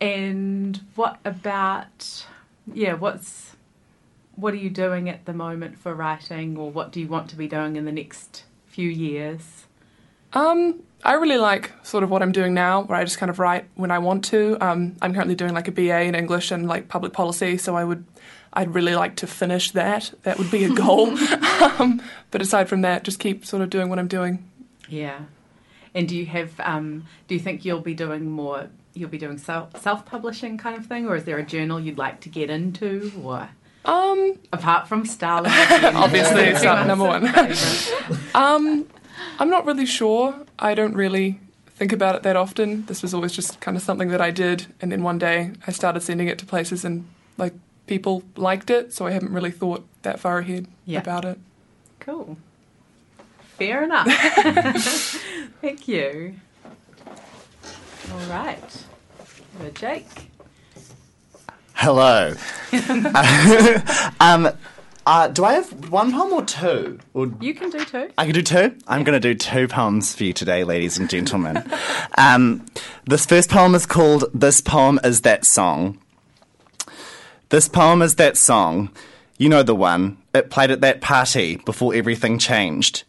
and 0.00 0.80
what 0.96 1.20
about, 1.24 2.26
yeah, 2.72 2.94
what's, 2.94 3.56
what 4.36 4.54
are 4.54 4.58
you 4.58 4.70
doing 4.70 5.08
at 5.08 5.24
the 5.24 5.32
moment 5.32 5.78
for 5.78 5.94
writing 5.94 6.56
or 6.56 6.70
what 6.70 6.92
do 6.92 7.00
you 7.00 7.08
want 7.08 7.28
to 7.30 7.36
be 7.36 7.48
doing 7.48 7.76
in 7.76 7.84
the 7.84 7.92
next 7.92 8.44
few 8.66 8.88
years? 8.88 9.66
Um, 10.34 10.82
I 11.04 11.14
really 11.14 11.36
like 11.36 11.72
sort 11.82 12.04
of 12.04 12.10
what 12.10 12.22
I'm 12.22 12.32
doing 12.32 12.54
now, 12.54 12.82
where 12.82 12.98
I 12.98 13.04
just 13.04 13.18
kind 13.18 13.28
of 13.28 13.38
write 13.38 13.66
when 13.74 13.90
I 13.90 13.98
want 13.98 14.24
to. 14.26 14.56
Um, 14.60 14.96
I'm 15.02 15.12
currently 15.12 15.34
doing 15.34 15.52
like 15.52 15.68
a 15.68 15.72
BA 15.72 16.02
in 16.02 16.14
English 16.14 16.50
and 16.50 16.68
like 16.68 16.88
public 16.88 17.12
policy, 17.12 17.58
so 17.58 17.74
I 17.76 17.84
would, 17.84 18.04
I'd 18.52 18.74
really 18.74 18.94
like 18.94 19.16
to 19.16 19.26
finish 19.26 19.72
that. 19.72 20.12
That 20.22 20.38
would 20.38 20.50
be 20.50 20.64
a 20.64 20.70
goal. 20.70 21.18
um, 21.78 22.00
but 22.30 22.40
aside 22.40 22.68
from 22.68 22.82
that, 22.82 23.02
just 23.02 23.18
keep 23.18 23.44
sort 23.44 23.62
of 23.62 23.70
doing 23.70 23.88
what 23.88 23.98
I'm 23.98 24.08
doing. 24.08 24.48
Yeah. 24.88 25.20
And 25.94 26.08
do 26.08 26.16
you 26.16 26.26
have, 26.26 26.58
um, 26.60 27.06
do 27.28 27.34
you 27.34 27.40
think 27.40 27.64
you'll 27.64 27.80
be 27.80 27.94
doing 27.94 28.30
more, 28.30 28.70
you'll 28.94 29.08
be 29.10 29.18
doing 29.18 29.38
self, 29.38 29.80
self-publishing 29.80 30.58
kind 30.58 30.76
of 30.76 30.86
thing 30.86 31.06
or 31.06 31.16
is 31.16 31.24
there 31.24 31.38
a 31.38 31.42
journal 31.44 31.80
you'd 31.80 31.98
like 31.98 32.20
to 32.20 32.28
get 32.28 32.50
into 32.50 33.10
or 33.22 33.48
Um, 33.84 34.38
apart 34.52 34.86
from 34.88 35.04
Starling? 35.06 35.50
Obviously, 35.96 36.42
it's 36.42 36.62
not 36.62 36.86
number 36.86 37.04
one. 37.04 37.26
um, 38.34 38.86
I'm 39.38 39.50
not 39.50 39.64
really 39.66 39.86
sure. 39.86 40.34
I 40.58 40.74
don't 40.74 40.94
really 40.94 41.40
think 41.66 41.92
about 41.92 42.14
it 42.14 42.22
that 42.22 42.36
often. 42.36 42.86
This 42.86 43.02
was 43.02 43.12
always 43.14 43.32
just 43.32 43.60
kind 43.60 43.76
of 43.76 43.82
something 43.82 44.08
that 44.10 44.20
I 44.20 44.30
did, 44.30 44.66
and 44.80 44.92
then 44.92 45.02
one 45.02 45.18
day 45.18 45.52
I 45.66 45.72
started 45.72 46.02
sending 46.02 46.28
it 46.28 46.38
to 46.38 46.46
places, 46.46 46.84
and 46.84 47.06
like 47.38 47.54
people 47.88 48.22
liked 48.36 48.70
it, 48.70 48.92
so 48.92 49.06
I 49.06 49.10
haven't 49.10 49.32
really 49.32 49.50
thought 49.50 49.84
that 50.02 50.20
far 50.20 50.38
ahead 50.38 50.66
Yeah. 50.84 51.00
about 51.00 51.24
it. 51.24 51.38
Cool. 51.98 52.36
Fair 53.58 53.82
enough. 53.82 54.06
Thank 55.60 55.88
you. 55.88 56.34
All 58.12 58.18
right. 58.28 58.84
Over 59.58 59.70
Jake. 59.70 60.06
Hello. 61.72 62.34
um, 64.20 64.50
uh, 65.06 65.28
do 65.28 65.44
I 65.44 65.54
have 65.54 65.88
one 65.90 66.12
poem 66.12 66.32
or 66.34 66.44
two? 66.44 66.98
Or 67.14 67.32
You 67.40 67.54
can 67.54 67.70
do 67.70 67.82
two. 67.84 68.10
I 68.18 68.26
can 68.26 68.34
do 68.34 68.42
two. 68.42 68.76
I'm 68.86 69.02
going 69.02 69.18
to 69.18 69.20
do 69.20 69.34
two 69.34 69.66
poems 69.66 70.14
for 70.14 70.24
you 70.24 70.34
today, 70.34 70.62
ladies 70.62 70.98
and 70.98 71.08
gentlemen. 71.08 71.64
um, 72.18 72.66
this 73.06 73.24
first 73.24 73.48
poem 73.48 73.74
is 73.74 73.86
called 73.86 74.26
"This 74.34 74.60
Poem 74.60 75.00
Is 75.02 75.22
That 75.22 75.46
Song." 75.46 75.98
This 77.48 77.66
poem 77.66 78.02
is 78.02 78.16
that 78.16 78.36
song. 78.36 78.90
You 79.38 79.48
know 79.48 79.62
the 79.62 79.74
one. 79.74 80.18
It 80.34 80.50
played 80.50 80.70
at 80.70 80.82
that 80.82 81.00
party 81.00 81.56
before 81.56 81.94
everything 81.94 82.38
changed. 82.38 83.04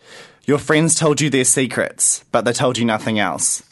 Your 0.46 0.58
friends 0.58 0.96
told 0.96 1.20
you 1.20 1.30
their 1.30 1.46
secrets, 1.46 2.24
but 2.32 2.46
they 2.46 2.54
told 2.54 2.78
you 2.78 2.86
nothing 2.86 3.20
else. 3.20 3.64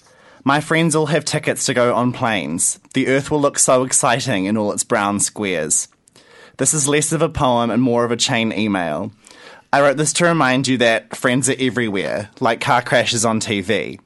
My 0.44 0.60
friends 0.60 0.96
all 0.96 1.08
have 1.08 1.24
tickets 1.24 1.68
to 1.68 1.74
go 1.76 1.94
on 1.94 2.14
planes. 2.14 2.80
The 2.96 3.08
earth 3.08 3.30
will 3.30 3.40
look 3.40 3.60
so 3.60 3.84
exciting 3.84 4.46
in 4.46 4.58
all 4.58 4.72
its 4.72 4.84
brown 4.84 5.20
squares. 5.20 5.88
This 6.58 6.74
is 6.74 6.88
less 6.88 7.12
of 7.12 7.22
a 7.22 7.30
poem 7.30 7.70
and 7.70 7.82
more 7.82 8.06
of 8.06 8.12
a 8.12 8.18
chain 8.18 8.52
email. 8.52 9.12
I 9.72 9.82
wrote 9.82 9.98
this 9.98 10.14
to 10.14 10.26
remind 10.26 10.68
you 10.68 10.78
that 10.80 11.16
friends 11.16 11.48
are 11.48 11.56
everywhere, 11.60 12.32
like 12.40 12.60
car 12.60 12.82
crashes 12.82 13.24
on 13.24 13.40
TV. 13.40 14.00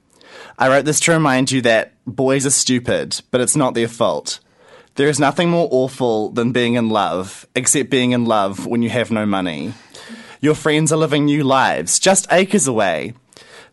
I 0.59 0.67
wrote 0.67 0.83
this 0.83 0.99
to 1.01 1.13
remind 1.13 1.51
you 1.51 1.61
that 1.61 1.93
boys 2.05 2.45
are 2.45 2.51
stupid, 2.51 3.21
but 3.31 3.39
it's 3.39 3.55
not 3.55 3.73
their 3.73 3.87
fault. 3.87 4.39
There 4.95 5.07
is 5.07 5.19
nothing 5.19 5.49
more 5.49 5.69
awful 5.71 6.29
than 6.29 6.51
being 6.51 6.73
in 6.73 6.89
love, 6.89 7.47
except 7.55 7.89
being 7.89 8.11
in 8.11 8.25
love 8.25 8.65
when 8.65 8.81
you 8.81 8.89
have 8.89 9.09
no 9.09 9.25
money. 9.25 9.73
Your 10.41 10.55
friends 10.55 10.91
are 10.91 10.97
living 10.97 11.25
new 11.25 11.45
lives, 11.45 11.97
just 11.97 12.27
acres 12.29 12.67
away. 12.67 13.13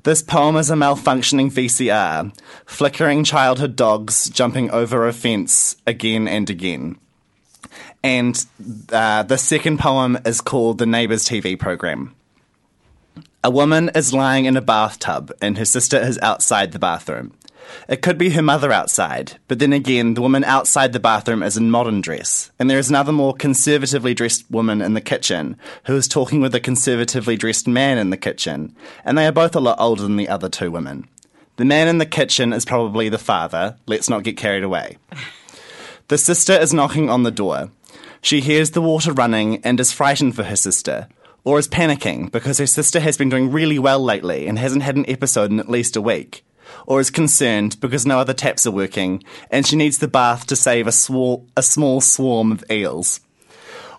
This 0.05 0.21
poem 0.21 0.57
is 0.57 0.69
a 0.69 0.75
malfunctioning 0.75 1.53
VCR, 1.53 2.37
flickering 2.67 3.23
childhood 3.23 3.77
dogs 3.77 4.29
jumping 4.31 4.69
over 4.73 5.07
a 5.07 5.13
fence 5.13 5.77
again 5.87 6.27
and 6.27 6.51
again. 6.51 6.97
And 8.03 8.45
uh, 8.91 9.23
the 9.23 9.39
second 9.39 9.79
poem 9.79 10.19
is 10.27 10.41
called 10.41 10.79
The 10.79 10.87
Neighbours 10.87 11.25
TV 11.25 11.57
Program. 11.57 12.17
A 13.45 13.51
woman 13.51 13.93
is 13.95 14.13
lying 14.13 14.47
in 14.47 14.57
a 14.57 14.61
bathtub, 14.61 15.31
and 15.41 15.57
her 15.57 15.65
sister 15.65 15.99
is 15.99 16.19
outside 16.21 16.73
the 16.73 16.81
bathroom. 16.81 17.35
It 17.89 18.03
could 18.03 18.19
be 18.19 18.31
her 18.31 18.43
mother 18.43 18.73
outside, 18.73 19.39
but 19.49 19.59
then 19.59 19.73
again, 19.73 20.15
the 20.15 20.23
woman 20.23 20.45
outside 20.45 20.93
the 20.93 21.01
bathroom 21.01 21.43
is 21.43 21.57
in 21.57 21.71
modern 21.71 22.01
dress, 22.01 22.51
and 22.59 22.69
there 22.69 22.79
is 22.79 22.91
another 22.91 23.13
more 23.13 23.35
conservatively 23.35 24.15
dressed 24.15 24.51
woman 24.51 24.81
in 24.81 24.95
the 24.95 25.01
kitchen 25.01 25.57
who 25.85 25.97
is 25.97 26.09
talking 26.09 26.41
with 26.41 26.55
a 26.55 26.61
conservatively 26.61 27.37
dressed 27.37 27.69
man 27.69 27.99
in 27.99 28.11
the 28.11 28.17
kitchen, 28.17 28.75
and 29.05 29.17
they 29.17 29.27
are 29.27 29.33
both 29.33 29.57
a 29.57 29.61
lot 29.61 29.81
older 29.81 30.03
than 30.03 30.17
the 30.17 30.29
other 30.29 30.49
two 30.49 30.71
women. 30.71 31.09
The 31.57 31.65
man 31.65 31.89
in 31.89 31.99
the 31.99 32.07
kitchen 32.07 32.53
is 32.53 32.65
probably 32.65 33.09
the 33.09 33.19
father, 33.19 33.77
let's 33.87 34.09
not 34.09 34.25
get 34.25 34.37
carried 34.37 34.65
away. 34.65 34.99
The 36.09 36.19
sister 36.19 36.53
is 36.53 36.75
knocking 36.75 37.09
on 37.09 37.23
the 37.23 37.31
door. 37.31 37.71
She 38.21 38.41
hears 38.41 38.73
the 38.73 38.83
water 38.83 39.15
running 39.15 39.65
and 39.65 39.81
is 39.81 39.93
frightened 39.93 40.37
for 40.37 40.43
her 40.43 40.57
sister, 40.57 41.09
or 41.43 41.59
is 41.59 41.69
panicking 41.69 42.31
because 42.31 42.59
her 42.59 42.67
sister 42.67 43.01
has 43.01 43.17
been 43.17 43.31
doing 43.31 43.51
really 43.51 43.79
well 43.79 43.99
lately 43.99 44.47
and 44.47 44.59
hasn't 44.59 44.83
had 44.83 44.97
an 44.97 45.09
episode 45.09 45.51
in 45.51 45.59
at 45.59 45.71
least 45.71 45.97
a 45.97 46.03
week, 46.03 46.45
or 46.87 47.01
is 47.01 47.11
concerned 47.11 47.79
because 47.81 48.07
no 48.07 48.19
other 48.19 48.35
taps 48.35 48.67
are 48.67 48.73
working 48.73 49.23
and 49.51 49.67
she 49.67 49.77
needs 49.77 49.99
the 49.99 50.09
bath 50.09 50.47
to 50.47 50.57
save 50.57 50.87
a, 50.87 50.93
swar- 50.93 51.43
a 51.57 51.63
small 51.63 52.01
swarm 52.01 52.53
of 52.53 52.65
eels. 52.71 53.21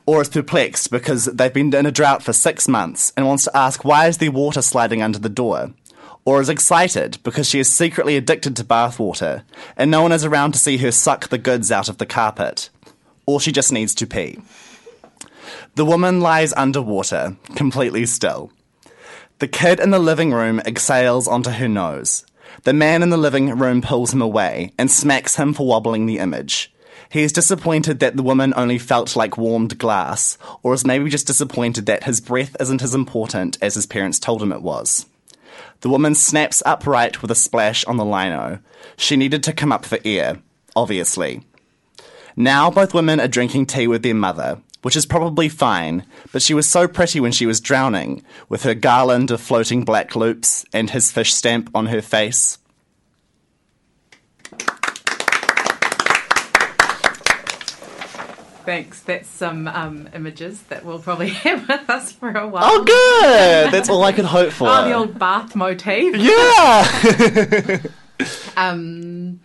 Or 0.06 0.22
is 0.22 0.30
perplexed 0.30 0.92
because 0.92 1.26
they've 1.26 1.54
been 1.54 1.74
in 1.74 1.86
a 1.86 1.92
drought 1.92 2.24
for 2.24 2.34
six 2.34 2.68
months 2.68 3.14
and 3.16 3.26
wants 3.26 3.46
to 3.46 3.58
ask 3.58 3.86
why 3.86 4.08
is 4.08 4.18
there 4.18 4.32
water 4.32 4.62
sliding 4.62 5.02
under 5.02 5.20
the 5.20 5.30
door? 5.30 5.74
Or 6.26 6.42
is 6.42 6.50
excited 6.50 7.18
because 7.24 7.50
she 7.50 7.60
is 7.60 7.70
secretly 7.70 8.16
addicted 8.18 8.56
to 8.56 8.64
bath 8.64 9.00
water 9.00 9.44
and 9.76 9.90
no 9.90 10.02
one 10.02 10.12
is 10.12 10.26
around 10.26 10.54
to 10.54 10.60
see 10.60 10.78
her 10.78 10.92
suck 10.92 11.30
the 11.30 11.38
goods 11.38 11.72
out 11.72 11.90
of 11.90 11.98
the 11.98 12.06
carpet. 12.06 12.70
Or 13.26 13.40
she 13.40 13.52
just 13.52 13.72
needs 13.72 13.96
to 13.96 14.08
pee. 14.08 14.40
The 15.76 15.86
woman 15.86 16.22
lies 16.22 16.54
underwater, 16.54 17.36
completely 17.56 18.06
still. 18.06 18.52
The 19.40 19.48
kid 19.48 19.80
in 19.80 19.90
the 19.90 20.00
living 20.00 20.32
room 20.32 20.60
exhales 20.62 21.28
onto 21.28 21.50
her 21.50 21.68
nose. 21.68 22.26
The 22.62 22.74
man 22.74 23.02
in 23.02 23.10
the 23.10 23.18
living 23.18 23.58
room 23.58 23.82
pulls 23.82 24.13
him 24.13 24.22
away 24.22 24.74
and 24.78 24.89
smacks 24.89 25.36
him 25.36 25.54
for 25.54 25.68
wobbling 25.68 26.06
the 26.06 26.20
image. 26.20 26.72
He 27.10 27.24
is 27.24 27.34
disappointed 27.34 28.00
that 28.00 28.16
the 28.16 28.24
woman 28.24 28.54
only 28.56 28.78
felt 28.78 29.16
like 29.16 29.38
warmed 29.38 29.78
glass, 29.78 30.38
or 30.62 30.74
is 30.74 30.86
maybe 30.86 31.10
just 31.10 31.28
disappointed 31.28 31.86
that 31.86 32.06
his 32.06 32.22
breath 32.22 32.56
isn't 32.60 32.82
as 32.82 32.96
important 32.96 33.58
as 33.62 33.76
his 33.76 33.86
parents 33.86 34.20
told 34.20 34.42
him 34.42 34.52
it 34.52 34.62
was. 34.62 35.06
The 35.82 35.89
woman 35.89 36.16
snaps 36.16 36.63
upright 36.66 37.22
with 37.22 37.30
a 37.30 37.36
splash 37.36 37.84
on 37.86 37.98
the 37.98 38.06
lino. 38.06 38.60
She 38.96 39.18
needed 39.18 39.44
to 39.44 39.54
come 39.54 39.72
up 39.72 39.86
for 39.86 40.00
air, 40.06 40.39
obviously. 40.76 41.44
Now 42.36 42.72
both 42.72 42.94
women 42.94 43.20
are 43.20 43.28
drinking 43.28 43.68
tea 43.68 43.88
with 43.88 44.02
their 44.02 44.16
mother, 44.16 44.62
which 44.84 44.96
is 44.96 45.06
probably 45.06 45.50
fine, 45.50 46.06
but 46.32 46.41
she 46.41 46.54
was 46.54 46.69
so 46.69 46.88
pretty 46.88 47.19
when 47.19 47.32
she 47.32 47.46
was 47.46 47.60
drowning, 47.60 48.24
with 48.48 48.63
her 48.63 48.76
garland 48.76 49.32
of 49.32 49.41
floating 49.41 49.84
black 49.84 50.15
loops 50.15 50.63
and 50.72 50.91
his 50.91 51.12
fish 51.12 51.34
stamp 51.34 51.69
on 51.74 51.88
her 51.88 52.02
face. 52.02 52.60
Thanks. 58.65 59.02
That's 59.02 59.28
some 59.28 59.67
um, 59.67 60.08
images 60.13 60.62
that 60.63 60.86
we'll 60.86 61.00
probably 61.00 61.30
have 61.43 61.67
with 61.67 61.89
us 61.89 62.12
for 62.13 62.32
a 62.32 62.48
while. 62.48 62.63
Oh, 62.65 62.84
good! 62.84 63.74
That's 63.74 63.89
all 63.89 64.04
I 64.04 64.13
could 64.13 64.26
hope 64.26 64.52
for. 64.52 64.67
Oh, 64.74 64.88
the 64.88 64.93
old 64.93 65.19
bath 65.19 65.56
motif. 65.56 66.15
yeah! 66.15 67.80
Um, 68.56 69.41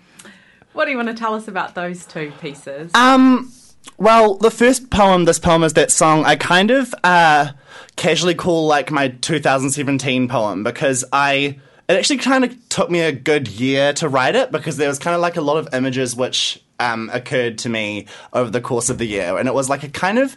what 0.73 0.85
do 0.85 0.93
you 0.93 0.97
want 0.97 1.09
to 1.09 1.15
tell 1.15 1.35
us 1.35 1.49
about 1.49 1.75
those 1.75 2.05
two 2.05 2.31
pieces? 2.41 2.93
Um, 2.95 3.51
well, 3.97 4.35
the 4.35 4.51
first 4.51 4.91
poem, 4.91 5.25
this 5.25 5.39
poem 5.39 5.63
is 5.65 5.73
that 5.75 5.91
song, 5.91 6.25
I 6.25 6.37
kind 6.37 6.71
of 6.71 6.95
uh, 7.03 7.53
casually 7.97 8.35
call 8.35 8.67
like 8.67 8.91
my 8.91 9.09
2017 9.09 10.29
poem 10.29 10.63
because 10.63 11.05
I. 11.13 11.59
It 11.89 11.97
actually 11.97 12.19
kind 12.19 12.45
of 12.45 12.69
took 12.69 12.91
me 12.91 13.01
a 13.01 13.13
good 13.13 13.49
year 13.49 13.95
to 13.95 14.11
write 14.11 14.37
it 14.37 14.53
because 14.53 14.77
there 14.77 14.89
was 14.89 14.99
kind 14.99 15.15
of 15.15 15.23
like 15.23 15.39
a 15.39 15.41
lot 15.41 15.57
of 15.57 15.73
images 15.73 16.15
which 16.15 16.63
um, 16.79 17.11
occurred 17.15 17.57
to 17.61 17.71
me 17.71 18.07
over 18.35 18.51
the 18.51 18.61
course 18.61 18.91
of 18.91 18.99
the 18.99 19.07
year. 19.07 19.39
And 19.39 19.49
it 19.49 19.55
was 19.55 19.71
like 19.71 19.83
a 19.85 19.89
kind 19.89 20.19
of 20.19 20.37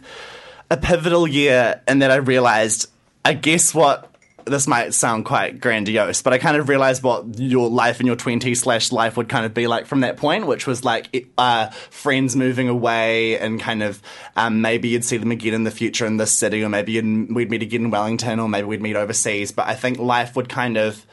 a 0.70 0.78
pivotal 0.78 1.28
year 1.28 1.82
in 1.86 1.98
that 1.98 2.10
I 2.10 2.16
realized, 2.16 2.90
I 3.22 3.34
guess 3.34 3.74
what 3.74 4.11
this 4.44 4.66
might 4.66 4.94
sound 4.94 5.24
quite 5.24 5.60
grandiose, 5.60 6.22
but 6.22 6.32
I 6.32 6.38
kind 6.38 6.56
of 6.56 6.68
realized 6.68 7.02
what 7.02 7.38
your 7.38 7.68
life 7.68 8.00
in 8.00 8.06
your 8.06 8.16
20s 8.16 8.58
slash 8.58 8.92
life 8.92 9.16
would 9.16 9.28
kind 9.28 9.46
of 9.46 9.54
be 9.54 9.66
like 9.66 9.86
from 9.86 10.00
that 10.00 10.16
point, 10.16 10.46
which 10.46 10.66
was 10.66 10.84
like 10.84 11.26
uh, 11.38 11.68
friends 11.90 12.36
moving 12.36 12.68
away 12.68 13.38
and 13.38 13.60
kind 13.60 13.82
of 13.82 14.02
um, 14.36 14.60
maybe 14.60 14.88
you'd 14.88 15.04
see 15.04 15.16
them 15.16 15.30
again 15.30 15.54
in 15.54 15.64
the 15.64 15.70
future 15.70 16.06
in 16.06 16.16
this 16.16 16.32
city, 16.32 16.62
or 16.62 16.68
maybe 16.68 17.00
we'd 17.00 17.50
meet 17.50 17.62
again 17.62 17.84
in 17.84 17.90
Wellington, 17.90 18.40
or 18.40 18.48
maybe 18.48 18.66
we'd 18.66 18.82
meet 18.82 18.96
overseas. 18.96 19.52
But 19.52 19.68
I 19.68 19.74
think 19.74 19.98
life 19.98 20.36
would 20.36 20.48
kind 20.48 20.76
of 20.76 21.04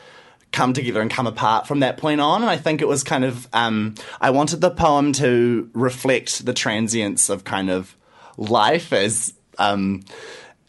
come 0.51 0.73
together 0.73 1.01
and 1.01 1.11
come 1.11 1.27
apart 1.27 1.67
from 1.67 1.81
that 1.81 1.97
point 1.97 2.21
on. 2.21 2.41
And 2.41 2.49
I 2.49 2.57
think 2.57 2.81
it 2.81 2.87
was 2.87 3.03
kind 3.03 3.23
of, 3.23 3.47
um, 3.53 3.95
I 4.19 4.31
wanted 4.31 4.61
the 4.61 4.71
poem 4.71 5.13
to 5.13 5.69
reflect 5.73 6.45
the 6.45 6.53
transience 6.53 7.29
of 7.29 7.43
kind 7.43 7.69
of 7.69 7.95
life 8.37 8.91
as, 8.91 9.33
um, 9.57 10.03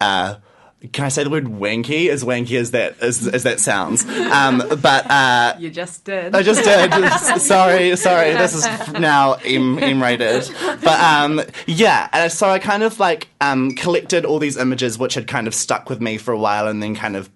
uh, 0.00 0.36
can 0.92 1.04
I 1.04 1.08
say 1.08 1.24
the 1.24 1.30
word 1.30 1.44
wanky? 1.44 2.08
As 2.08 2.24
wanky 2.24 2.58
as 2.58 2.70
that 2.70 2.98
as, 3.00 3.28
as 3.28 3.42
that 3.42 3.60
sounds, 3.60 4.04
um, 4.06 4.62
but 4.80 5.10
uh, 5.10 5.54
you 5.58 5.70
just 5.70 6.04
did. 6.04 6.34
I 6.34 6.42
just 6.42 6.64
did. 6.64 7.40
sorry, 7.40 7.94
sorry. 7.96 8.32
This 8.32 8.54
is 8.54 8.92
now 8.92 9.34
M 9.44 9.78
M 9.78 10.02
rated, 10.02 10.50
but 10.82 11.00
um, 11.00 11.42
yeah. 11.66 12.08
And 12.14 12.32
so 12.32 12.48
I 12.48 12.58
kind 12.58 12.82
of 12.82 12.98
like 12.98 13.28
um, 13.42 13.72
collected 13.72 14.24
all 14.24 14.38
these 14.38 14.56
images 14.56 14.98
which 14.98 15.14
had 15.14 15.26
kind 15.26 15.46
of 15.46 15.54
stuck 15.54 15.90
with 15.90 16.00
me 16.00 16.16
for 16.16 16.32
a 16.32 16.38
while, 16.38 16.66
and 16.66 16.82
then 16.82 16.94
kind 16.94 17.14
of 17.14 17.28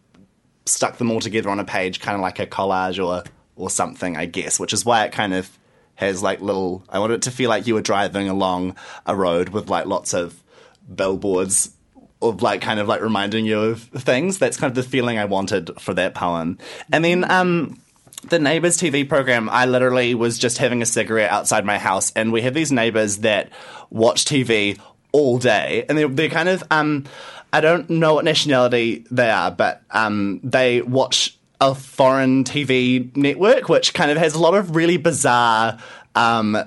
stuck 0.65 0.97
them 0.97 1.11
all 1.11 1.21
together 1.21 1.51
on 1.51 1.61
a 1.61 1.65
page, 1.65 2.01
kind 2.01 2.15
of 2.15 2.23
like 2.23 2.39
a 2.39 2.47
collage 2.47 3.05
or 3.05 3.25
or 3.57 3.69
something, 3.69 4.17
I 4.17 4.25
guess. 4.25 4.59
Which 4.59 4.73
is 4.73 4.87
why 4.87 5.05
it 5.05 5.13
kind 5.13 5.35
of 5.35 5.51
has 5.97 6.23
like 6.23 6.41
little. 6.41 6.83
I 6.89 6.99
wanted 6.99 7.17
it 7.17 7.23
to 7.23 7.31
feel 7.31 7.51
like 7.51 7.67
you 7.67 7.75
were 7.75 7.83
driving 7.83 8.31
along 8.31 8.77
a 9.05 9.15
road 9.15 9.51
with 9.51 9.69
like 9.69 9.85
lots 9.85 10.15
of 10.15 10.43
billboards 10.95 11.74
of 12.29 12.43
like 12.43 12.61
kind 12.61 12.81
of 12.81 12.89
like 12.89 13.01
reminding 13.01 13.45
you 13.45 13.61
of 13.61 13.83
things. 13.83 14.39
That's 14.39 14.57
kind 14.57 14.71
of 14.71 14.75
the 14.75 14.89
feeling 14.89 15.19
I 15.19 15.25
wanted 15.25 15.71
for 15.81 15.95
that 15.95 16.15
poem. 16.15 16.59
And 16.93 17.05
then 17.05 17.31
um 17.31 17.81
the 18.29 18.39
neighbors 18.39 18.79
TV 18.79 19.07
program, 19.09 19.49
I 19.51 19.67
literally 19.67 20.15
was 20.15 20.39
just 20.39 20.59
having 20.59 20.83
a 20.83 20.87
cigarette 20.87 21.31
outside 21.31 21.65
my 21.65 21.79
house, 21.79 22.11
and 22.13 22.33
we 22.33 22.43
have 22.43 22.55
these 22.55 22.73
neighbors 22.73 23.19
that 23.19 23.51
watch 23.91 24.25
TV 24.25 24.79
all 25.13 25.39
day, 25.39 25.85
and 25.89 25.99
they're, 25.99 26.09
they're 26.09 26.31
kind 26.31 26.49
of 26.49 26.65
um, 26.71 27.05
I 27.53 27.61
don't 27.61 27.89
know 27.89 28.15
what 28.15 28.25
nationality 28.25 29.05
they 29.11 29.31
are, 29.31 29.51
but 29.51 29.83
um, 29.91 30.41
they 30.43 30.83
watch 30.83 31.39
a 31.61 31.75
foreign 31.75 32.45
TV 32.45 33.15
network, 33.17 33.69
which 33.69 33.95
kind 33.95 34.11
of 34.11 34.17
has 34.17 34.35
a 34.35 34.41
lot 34.41 34.55
of 34.55 34.75
really 34.75 34.97
bizarre, 34.97 35.79
um, 36.15 36.59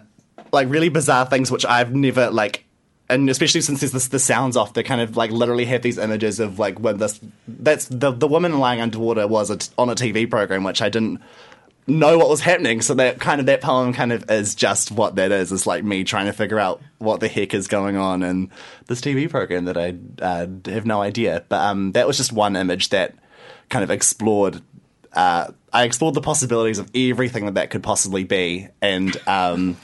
like 0.53 0.69
really 0.69 0.89
bizarre 0.89 1.25
things, 1.25 1.51
which 1.51 1.65
I've 1.65 1.93
never 1.93 2.29
like 2.29 2.63
and 3.09 3.29
especially 3.29 3.61
since 3.61 3.79
there's 3.79 3.91
this, 3.91 4.07
the 4.09 4.19
sounds 4.19 4.57
off, 4.57 4.73
they 4.73 4.83
kind 4.83 5.01
of 5.01 5.15
like 5.15 5.31
literally 5.31 5.65
have 5.65 5.81
these 5.81 5.97
images 5.97 6.39
of 6.39 6.59
like 6.59 6.79
when 6.79 6.97
this 6.97 7.19
that's 7.47 7.85
the 7.85 8.11
the 8.11 8.27
woman 8.27 8.59
lying 8.59 8.81
underwater 8.81 9.27
was 9.27 9.49
a 9.49 9.57
t- 9.57 9.71
on 9.77 9.89
a 9.89 9.95
TV 9.95 10.29
program, 10.29 10.63
which 10.63 10.81
I 10.81 10.89
didn't 10.89 11.21
know 11.87 12.17
what 12.17 12.29
was 12.29 12.41
happening. 12.41 12.81
So 12.81 12.93
that 12.95 13.19
kind 13.19 13.39
of 13.39 13.45
that 13.45 13.61
poem 13.61 13.93
kind 13.93 14.11
of 14.11 14.29
is 14.29 14.55
just 14.55 14.91
what 14.91 15.15
that 15.15 15.31
is. 15.31 15.51
It's 15.51 15.65
like 15.65 15.85
me 15.85 16.03
trying 16.03 16.25
to 16.25 16.33
figure 16.33 16.59
out 16.59 16.81
what 16.97 17.21
the 17.21 17.29
heck 17.29 17.53
is 17.53 17.67
going 17.67 17.95
on 17.95 18.23
in 18.23 18.51
this 18.87 18.99
TV 18.99 19.29
program 19.29 19.65
that 19.65 19.77
I 19.77 19.95
uh, 20.21 20.47
have 20.65 20.85
no 20.85 21.01
idea. 21.01 21.45
But 21.47 21.61
um, 21.61 21.93
that 21.93 22.07
was 22.07 22.17
just 22.17 22.33
one 22.33 22.57
image 22.57 22.89
that 22.89 23.15
kind 23.69 23.83
of 23.83 23.91
explored. 23.91 24.61
Uh, 25.13 25.51
I 25.71 25.85
explored 25.85 26.13
the 26.13 26.21
possibilities 26.21 26.77
of 26.77 26.91
everything 26.93 27.45
that 27.45 27.55
that 27.55 27.69
could 27.69 27.83
possibly 27.83 28.25
be, 28.25 28.67
and. 28.81 29.15
Um, 29.25 29.77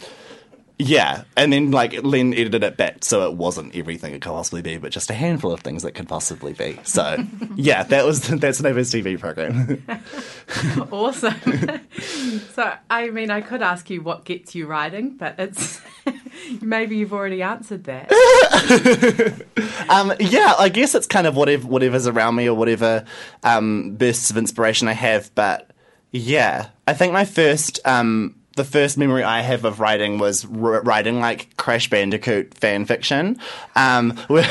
yeah, 0.84 1.24
and 1.38 1.54
then 1.54 1.72
like 1.72 2.04
Len 2.04 2.34
edited 2.34 2.64
it 2.64 2.76
back 2.76 3.06
so 3.06 3.30
it 3.30 3.36
wasn't 3.36 3.74
everything 3.76 4.14
it 4.14 4.22
could 4.22 4.32
possibly 4.32 4.62
be, 4.62 4.78
but 4.78 4.92
just 4.92 5.10
a 5.10 5.14
handful 5.14 5.52
of 5.54 5.62
things 5.62 5.84
that 5.84 5.94
could 5.94 6.10
possibly 6.10 6.52
be. 6.54 6.78
So 6.84 7.24
yeah, 7.56 7.84
that 7.84 8.06
was 8.06 8.28
that's 8.28 8.60
an 8.60 8.66
Nova's 8.66 8.92
TV 8.92 9.18
program. 9.18 9.84
awesome. 10.92 11.36
so 12.54 12.74
I 12.90 13.10
mean, 13.10 13.32
I 13.32 13.42
could 13.42 13.62
ask 13.62 13.90
you 13.90 14.02
what 14.02 14.26
gets 14.26 14.56
you 14.56 14.68
writing, 14.68 15.16
but 15.16 15.36
it's 15.40 15.82
maybe 16.62 16.98
you've 16.98 17.14
already 17.14 17.42
answered 17.42 17.86
that. 17.86 18.12
um, 19.90 20.14
yeah, 20.20 20.54
I 20.60 20.68
guess 20.68 20.96
it's 20.96 21.08
kind 21.08 21.28
of 21.28 21.36
whatever 21.38 21.66
whatever's 21.66 22.08
around 22.08 22.36
me 22.36 22.50
or 22.50 22.56
whatever 22.56 23.06
um, 23.44 23.96
bursts 23.96 24.30
of 24.30 24.38
inspiration 24.38 24.90
I 24.90 24.94
have, 24.94 25.34
but 25.34 25.72
yeah, 26.12 26.68
I 26.88 26.94
think 26.94 27.14
my 27.14 27.26
first, 27.26 27.80
um, 27.86 28.36
the 28.56 28.64
first 28.64 28.98
memory 28.98 29.24
I 29.24 29.42
have 29.42 29.66
of 29.66 29.80
writing 29.80 30.20
was 30.20 30.46
r- 30.46 30.82
writing 30.82 31.20
like 31.20 31.56
Crash 31.58 31.90
Bandicoot 31.90 32.54
fan 32.56 32.86
fiction, 32.86 33.40
um, 33.76 34.12
where, 34.28 34.44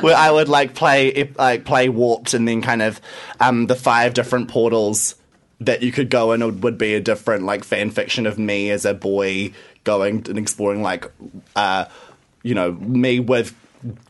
where 0.00 0.16
I 0.16 0.30
would 0.30 0.48
like 0.48 0.74
play 0.74 1.32
like 1.36 1.64
play 1.64 1.88
warped 1.88 2.34
and 2.34 2.46
then 2.48 2.62
kind 2.62 2.82
of 2.82 3.00
um, 3.40 3.66
the 3.66 3.76
five 3.76 4.14
different 4.14 4.48
portals 4.48 5.14
that 5.60 5.82
you 5.82 5.92
could 5.92 6.08
go 6.08 6.32
in 6.32 6.44
would, 6.44 6.62
would 6.62 6.78
be 6.78 6.94
a 6.94 7.00
different 7.00 7.44
like 7.44 7.64
fan 7.64 7.90
fiction 7.90 8.26
of 8.26 8.38
me 8.38 8.70
as 8.70 8.84
a 8.84 8.94
boy 8.94 9.52
going 9.84 10.24
and 10.28 10.38
exploring 10.38 10.82
like 10.82 11.10
uh, 11.56 11.84
you 12.42 12.54
know 12.54 12.72
me 12.72 13.20
with 13.20 13.54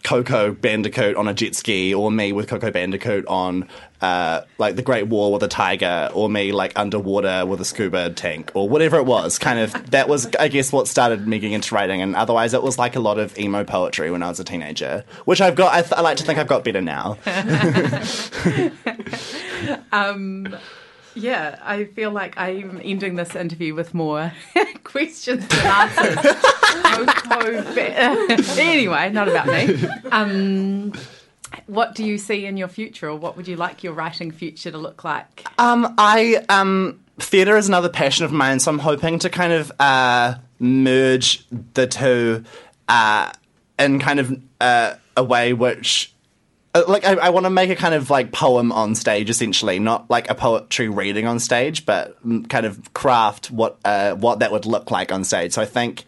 Coco 0.03 0.53
Bandicoot 0.53 1.17
on 1.17 1.29
a 1.29 1.35
jet 1.35 1.55
ski, 1.55 1.93
or 1.95 2.11
me 2.11 2.33
with 2.33 2.49
Coco 2.49 2.71
Bandicoot 2.71 3.27
on 3.27 3.69
uh, 4.01 4.43
like 4.59 4.77
the 4.77 4.83
Great 4.83 5.09
Wall 5.09 5.33
with 5.33 5.43
a 5.43 5.49
tiger, 5.49 6.11
or 6.15 6.29
me 6.29 6.53
like 6.53 6.73
underwater 6.77 7.45
with 7.47 7.61
a 7.61 7.65
scuba 7.65 8.11
tank, 8.11 8.51
or 8.55 8.69
whatever 8.69 8.97
it 8.97 9.05
was. 9.05 9.39
Kind 9.39 9.59
of 9.59 9.91
that 9.91 10.09
was, 10.09 10.27
I 10.37 10.49
guess, 10.49 10.73
what 10.73 10.89
started 10.89 11.27
me 11.27 11.39
getting 11.39 11.55
into 11.55 11.75
writing. 11.75 12.01
And 12.03 12.17
otherwise, 12.17 12.55
it 12.55 12.63
was 12.63 12.79
like 12.79 12.97
a 12.97 13.01
lot 13.01 13.19
of 13.19 13.39
emo 13.39 13.65
poetry 13.65 14.11
when 14.11 14.23
I 14.23 14.29
was 14.29 14.41
a 14.41 14.45
teenager, 14.45 15.05
which 15.25 15.41
I've 15.41 15.55
got. 15.55 15.75
I, 15.75 15.83
th- 15.83 15.93
I 15.93 16.01
like 16.01 16.17
to 16.19 16.25
think 16.25 16.39
I've 16.39 16.49
got 16.49 16.65
better 16.65 16.81
now. 16.81 17.19
Yeah, 21.19 21.59
I 21.65 21.85
feel 21.85 22.11
like 22.13 22.39
I'm 22.39 22.81
ending 22.83 23.17
this 23.17 23.35
interview 23.35 23.75
with 23.75 23.93
more 23.93 24.33
questions 24.85 25.47
than 25.49 25.67
answers. 25.67 26.37
Anyway, 28.59 29.11
not 29.11 29.29
about 29.29 29.47
me. 29.47 29.89
Um, 30.13 30.93
what 31.67 31.95
do 31.95 32.05
you 32.05 32.19
see 32.19 32.47
in 32.47 32.57
your 32.57 32.69
future, 32.69 33.09
or 33.09 33.17
what 33.17 33.37
would 33.37 33.49
you 33.49 33.57
like 33.57 33.83
your 33.83 33.95
writing 33.95 34.31
future 34.31 34.71
to 34.71 34.79
look 34.79 35.03
like? 35.05 35.47
Um, 35.59 35.95
I 35.99 36.45
um, 36.49 37.01
theatre 37.19 37.57
is 37.57 37.69
another 37.69 37.89
passion 37.89 38.25
of 38.25 38.33
mine, 38.33 38.61
so 38.61 38.71
I'm 38.71 38.79
hoping 38.79 39.19
to 39.21 39.31
kind 39.31 39.53
of 39.53 39.73
uh, 39.81 40.37
merge 40.61 41.45
the 41.75 41.87
two 41.87 42.45
uh, 42.89 43.33
in 43.79 43.99
kind 43.99 44.21
of 44.21 44.41
uh, 44.61 44.95
a 45.17 45.25
way 45.25 45.53
which. 45.53 46.13
Uh, 46.75 46.85
Like 46.87 47.05
I, 47.05 47.15
I 47.15 47.29
want 47.31 47.47
to 47.47 47.51
make 47.51 47.71
a 47.71 47.77
kind 47.77 47.95
of 47.95 48.11
like 48.11 48.33
poem 48.33 48.73
on 48.73 48.95
stage, 48.95 49.31
essentially, 49.31 49.79
not 49.79 50.09
like 50.11 50.31
a 50.31 50.35
poetry 50.35 50.89
reading 50.89 51.27
on 51.27 51.39
stage, 51.39 51.87
but 51.87 52.23
mm, 52.27 52.49
kind 52.49 52.67
of 52.67 52.93
craft 52.95 53.51
what 53.51 53.79
uh, 53.85 54.15
what 54.15 54.41
that 54.41 54.53
would 54.53 54.67
look 54.67 54.91
like 54.91 55.13
on 55.13 55.25
stage. 55.25 55.53
So 55.53 55.63
I 55.63 55.67
think 55.67 56.05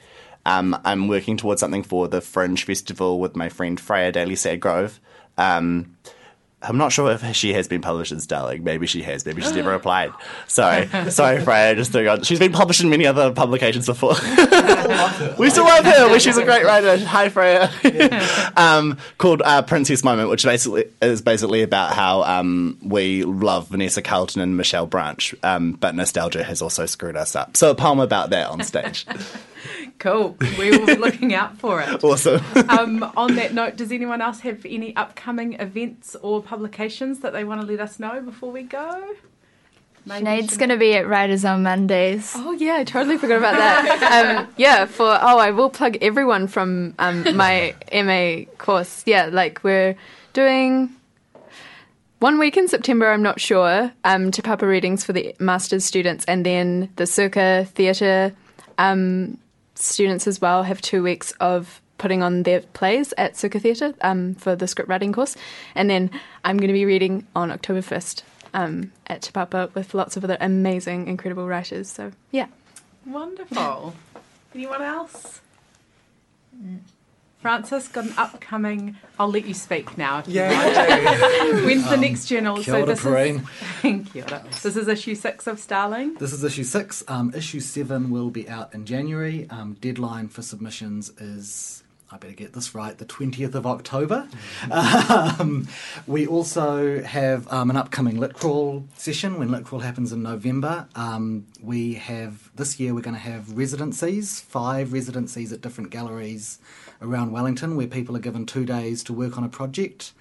um, 0.46 0.78
I'm 0.84 1.08
working 1.08 1.36
towards 1.36 1.60
something 1.60 1.82
for 1.82 2.08
the 2.08 2.20
Fringe 2.20 2.64
Festival 2.64 3.20
with 3.20 3.36
my 3.36 3.48
friend 3.48 3.78
Freya 3.78 4.12
Daly 4.12 4.34
Sadgrove. 4.34 4.98
Um, 5.38 5.96
I'm 6.62 6.76
not 6.76 6.92
sure 6.92 7.10
if 7.10 7.34
she 7.34 7.54
has 7.54 7.68
been 7.68 7.80
published 7.80 8.12
as 8.12 8.22
Starling. 8.22 8.62
Maybe 8.64 8.86
she 8.86 9.00
has. 9.02 9.24
Maybe 9.24 9.40
she's 9.40 9.54
never 9.54 9.72
applied. 9.72 10.12
Sorry. 10.46 10.86
Sorry, 11.10 11.40
Freya. 11.40 11.74
Just 11.74 11.90
throwing 11.92 12.08
on. 12.08 12.22
She's 12.22 12.38
been 12.38 12.52
published 12.52 12.82
in 12.82 12.90
many 12.90 13.06
other 13.06 13.32
publications 13.32 13.86
before. 13.86 14.10
we 15.38 15.48
still 15.48 15.64
love 15.64 15.84
her. 15.86 16.18
She's 16.18 16.36
a 16.36 16.44
great 16.44 16.64
writer. 16.64 16.98
Hi, 17.06 17.30
Freya. 17.30 17.70
um, 18.56 18.98
called 19.16 19.40
uh, 19.42 19.62
Princess 19.62 20.04
Moment, 20.04 20.28
which 20.28 20.44
basically 20.44 20.84
is 21.00 21.22
basically 21.22 21.62
about 21.62 21.94
how 21.94 22.22
um, 22.24 22.76
we 22.82 23.24
love 23.24 23.68
Vanessa 23.68 24.02
Carlton 24.02 24.42
and 24.42 24.56
Michelle 24.58 24.86
Branch, 24.86 25.34
um, 25.42 25.72
but 25.72 25.94
nostalgia 25.94 26.44
has 26.44 26.60
also 26.60 26.84
screwed 26.84 27.16
us 27.16 27.34
up. 27.34 27.56
So 27.56 27.70
a 27.70 27.74
poem 27.74 28.00
about 28.00 28.30
that 28.30 28.48
on 28.48 28.62
stage. 28.64 29.06
Cool. 30.00 30.34
We 30.58 30.70
will 30.70 30.86
be 30.86 30.96
looking 30.96 31.34
out 31.34 31.58
for 31.58 31.82
it. 31.82 32.02
awesome. 32.04 32.42
Um, 32.70 33.02
on 33.16 33.34
that 33.34 33.52
note, 33.52 33.76
does 33.76 33.90
anyone 33.90 34.22
else 34.22 34.40
have 34.40 34.64
any 34.64 34.94
upcoming 34.94 35.54
events 35.54 36.14
or 36.22 36.40
publications 36.42 37.20
that 37.20 37.32
they 37.32 37.44
want 37.44 37.60
to 37.60 37.66
let 37.66 37.80
us 37.80 37.98
know 37.98 38.20
before 38.20 38.50
we 38.50 38.62
go? 38.62 39.16
Maybe 40.06 40.24
Sinead's 40.24 40.56
going 40.56 40.68
to 40.70 40.76
be 40.76 40.94
at 40.94 41.06
Writers 41.06 41.44
on 41.44 41.62
Mondays. 41.62 42.32
Oh 42.36 42.52
yeah, 42.52 42.76
I 42.76 42.84
totally 42.84 43.18
forgot 43.18 43.38
about 43.38 43.56
that. 43.56 44.38
um, 44.40 44.54
yeah, 44.56 44.86
for 44.86 45.04
oh, 45.04 45.38
I 45.38 45.50
will 45.50 45.68
plug 45.68 45.98
everyone 46.00 46.46
from 46.46 46.94
um, 46.98 47.36
my 47.36 47.74
MA 47.92 48.44
course. 48.56 49.02
Yeah, 49.04 49.26
like 49.26 49.62
we're 49.64 49.96
doing 50.32 50.90
one 52.20 52.38
week 52.38 52.56
in 52.56 52.68
September. 52.68 53.10
I'm 53.10 53.22
not 53.22 53.40
sure. 53.40 53.92
Um, 54.04 54.30
Te 54.30 54.42
Papa 54.42 54.66
readings 54.66 55.04
for 55.04 55.12
the 55.12 55.34
masters 55.38 55.84
students, 55.84 56.24
and 56.26 56.46
then 56.46 56.88
the 56.96 57.06
Circa 57.06 57.66
Theatre 57.74 58.32
um, 58.78 59.36
students 59.80 60.26
as 60.26 60.40
well 60.40 60.62
have 60.62 60.80
two 60.80 61.02
weeks 61.02 61.32
of 61.40 61.80
putting 61.98 62.22
on 62.22 62.44
their 62.44 62.60
plays 62.60 63.12
at 63.18 63.36
Circa 63.36 63.60
Theatre 63.60 63.94
um, 64.00 64.34
for 64.34 64.56
the 64.56 64.66
script 64.66 64.88
writing 64.88 65.12
course, 65.12 65.36
and 65.74 65.90
then 65.90 66.10
I'm 66.44 66.56
going 66.56 66.68
to 66.68 66.74
be 66.74 66.84
reading 66.84 67.26
on 67.34 67.50
October 67.50 67.82
first. 67.82 68.24
Um, 68.52 68.90
at 69.06 69.22
Te 69.22 69.30
Papa 69.30 69.70
with 69.74 69.94
lots 69.94 70.16
of 70.16 70.24
other 70.24 70.36
amazing, 70.40 71.06
incredible 71.06 71.46
writers. 71.46 71.88
So 71.88 72.10
yeah, 72.32 72.46
Wonderful. 73.06 73.94
Anyone 74.54 74.82
else? 74.82 75.40
Francis, 77.40 77.88
got 77.88 78.04
an 78.04 78.12
upcoming. 78.18 78.96
I'll 79.18 79.30
let 79.30 79.46
you 79.46 79.54
speak 79.54 79.96
now. 79.96 80.18
If 80.18 80.28
you 80.28 80.42
want. 80.42 81.64
When's 81.64 81.88
the 81.88 81.96
next 81.96 82.26
journal? 82.26 82.62
Kia 82.62 82.74
ora, 82.76 82.86
this 82.86 83.00
Paraine. 83.00 83.46
is 83.82 84.08
Kia 84.12 84.24
ora. 84.24 84.44
This 84.62 84.76
is 84.76 84.88
issue 84.88 85.14
six 85.14 85.46
of 85.46 85.58
Starling. 85.58 86.14
This 86.14 86.34
is 86.34 86.44
issue 86.44 86.64
six. 86.64 87.02
Um, 87.08 87.32
issue 87.34 87.60
seven 87.60 88.10
will 88.10 88.30
be 88.30 88.46
out 88.48 88.74
in 88.74 88.84
January. 88.84 89.46
Um, 89.48 89.76
deadline 89.80 90.28
for 90.28 90.42
submissions 90.42 91.08
is, 91.18 91.82
I 92.12 92.16
better 92.16 92.34
get 92.34 92.54
this 92.54 92.74
right, 92.74 92.98
the 92.98 93.04
20th 93.04 93.54
of 93.54 93.66
October. 93.66 94.28
Um, 95.10 95.68
we 96.06 96.26
also 96.26 97.02
have 97.02 97.50
um, 97.52 97.70
an 97.70 97.76
upcoming 97.76 98.18
Lit 98.18 98.34
Crawl 98.34 98.84
session 98.96 99.38
when 99.38 99.50
Lit 99.50 99.64
Crawl 99.64 99.80
happens 99.80 100.12
in 100.12 100.22
November. 100.22 100.86
Um, 100.94 101.46
we 101.62 101.94
have, 101.94 102.50
this 102.54 102.78
year, 102.78 102.94
we're 102.94 103.00
going 103.00 103.14
to 103.14 103.20
have 103.20 103.56
residencies, 103.56 104.40
five 104.40 104.92
residencies 104.92 105.52
at 105.52 105.60
different 105.60 105.90
galleries 105.90 106.58
around 107.00 107.32
Wellington 107.32 107.76
where 107.76 107.86
people 107.86 108.16
are 108.16 108.20
given 108.20 108.46
two 108.46 108.64
days 108.64 109.02
to 109.04 109.12
work 109.12 109.38
on 109.38 109.44
a 109.44 109.48
project. 109.48 110.12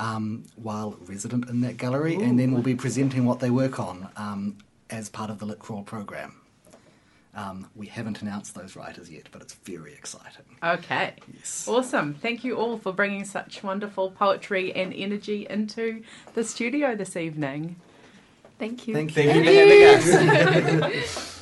Um, 0.00 0.44
while 0.54 0.96
resident 1.06 1.48
in 1.48 1.60
that 1.62 1.76
gallery, 1.76 2.14
and 2.14 2.38
then 2.38 2.52
we'll 2.52 2.62
be 2.62 2.76
presenting 2.76 3.24
what 3.24 3.40
they 3.40 3.50
work 3.50 3.80
on 3.80 4.08
um, 4.16 4.58
as 4.90 5.08
part 5.08 5.28
of 5.28 5.40
the 5.40 5.44
Lit 5.44 5.58
Crawl 5.58 5.82
program. 5.82 6.36
Um, 7.38 7.70
we 7.76 7.86
haven't 7.86 8.20
announced 8.20 8.56
those 8.56 8.74
writers 8.74 9.08
yet, 9.08 9.28
but 9.30 9.42
it's 9.42 9.54
very 9.54 9.92
exciting. 9.92 10.44
Okay. 10.60 11.14
Yes. 11.32 11.68
Awesome. 11.68 12.14
Thank 12.14 12.42
you 12.42 12.56
all 12.56 12.78
for 12.78 12.92
bringing 12.92 13.24
such 13.24 13.62
wonderful 13.62 14.10
poetry 14.10 14.74
and 14.74 14.92
energy 14.92 15.46
into 15.48 16.02
the 16.34 16.42
studio 16.42 16.96
this 16.96 17.16
evening. 17.16 17.76
thank 18.58 18.88
you. 18.88 18.94
Thank 18.94 19.16
you 19.16 19.22
for 19.22 20.18
having 20.18 20.82
us. 20.82 21.36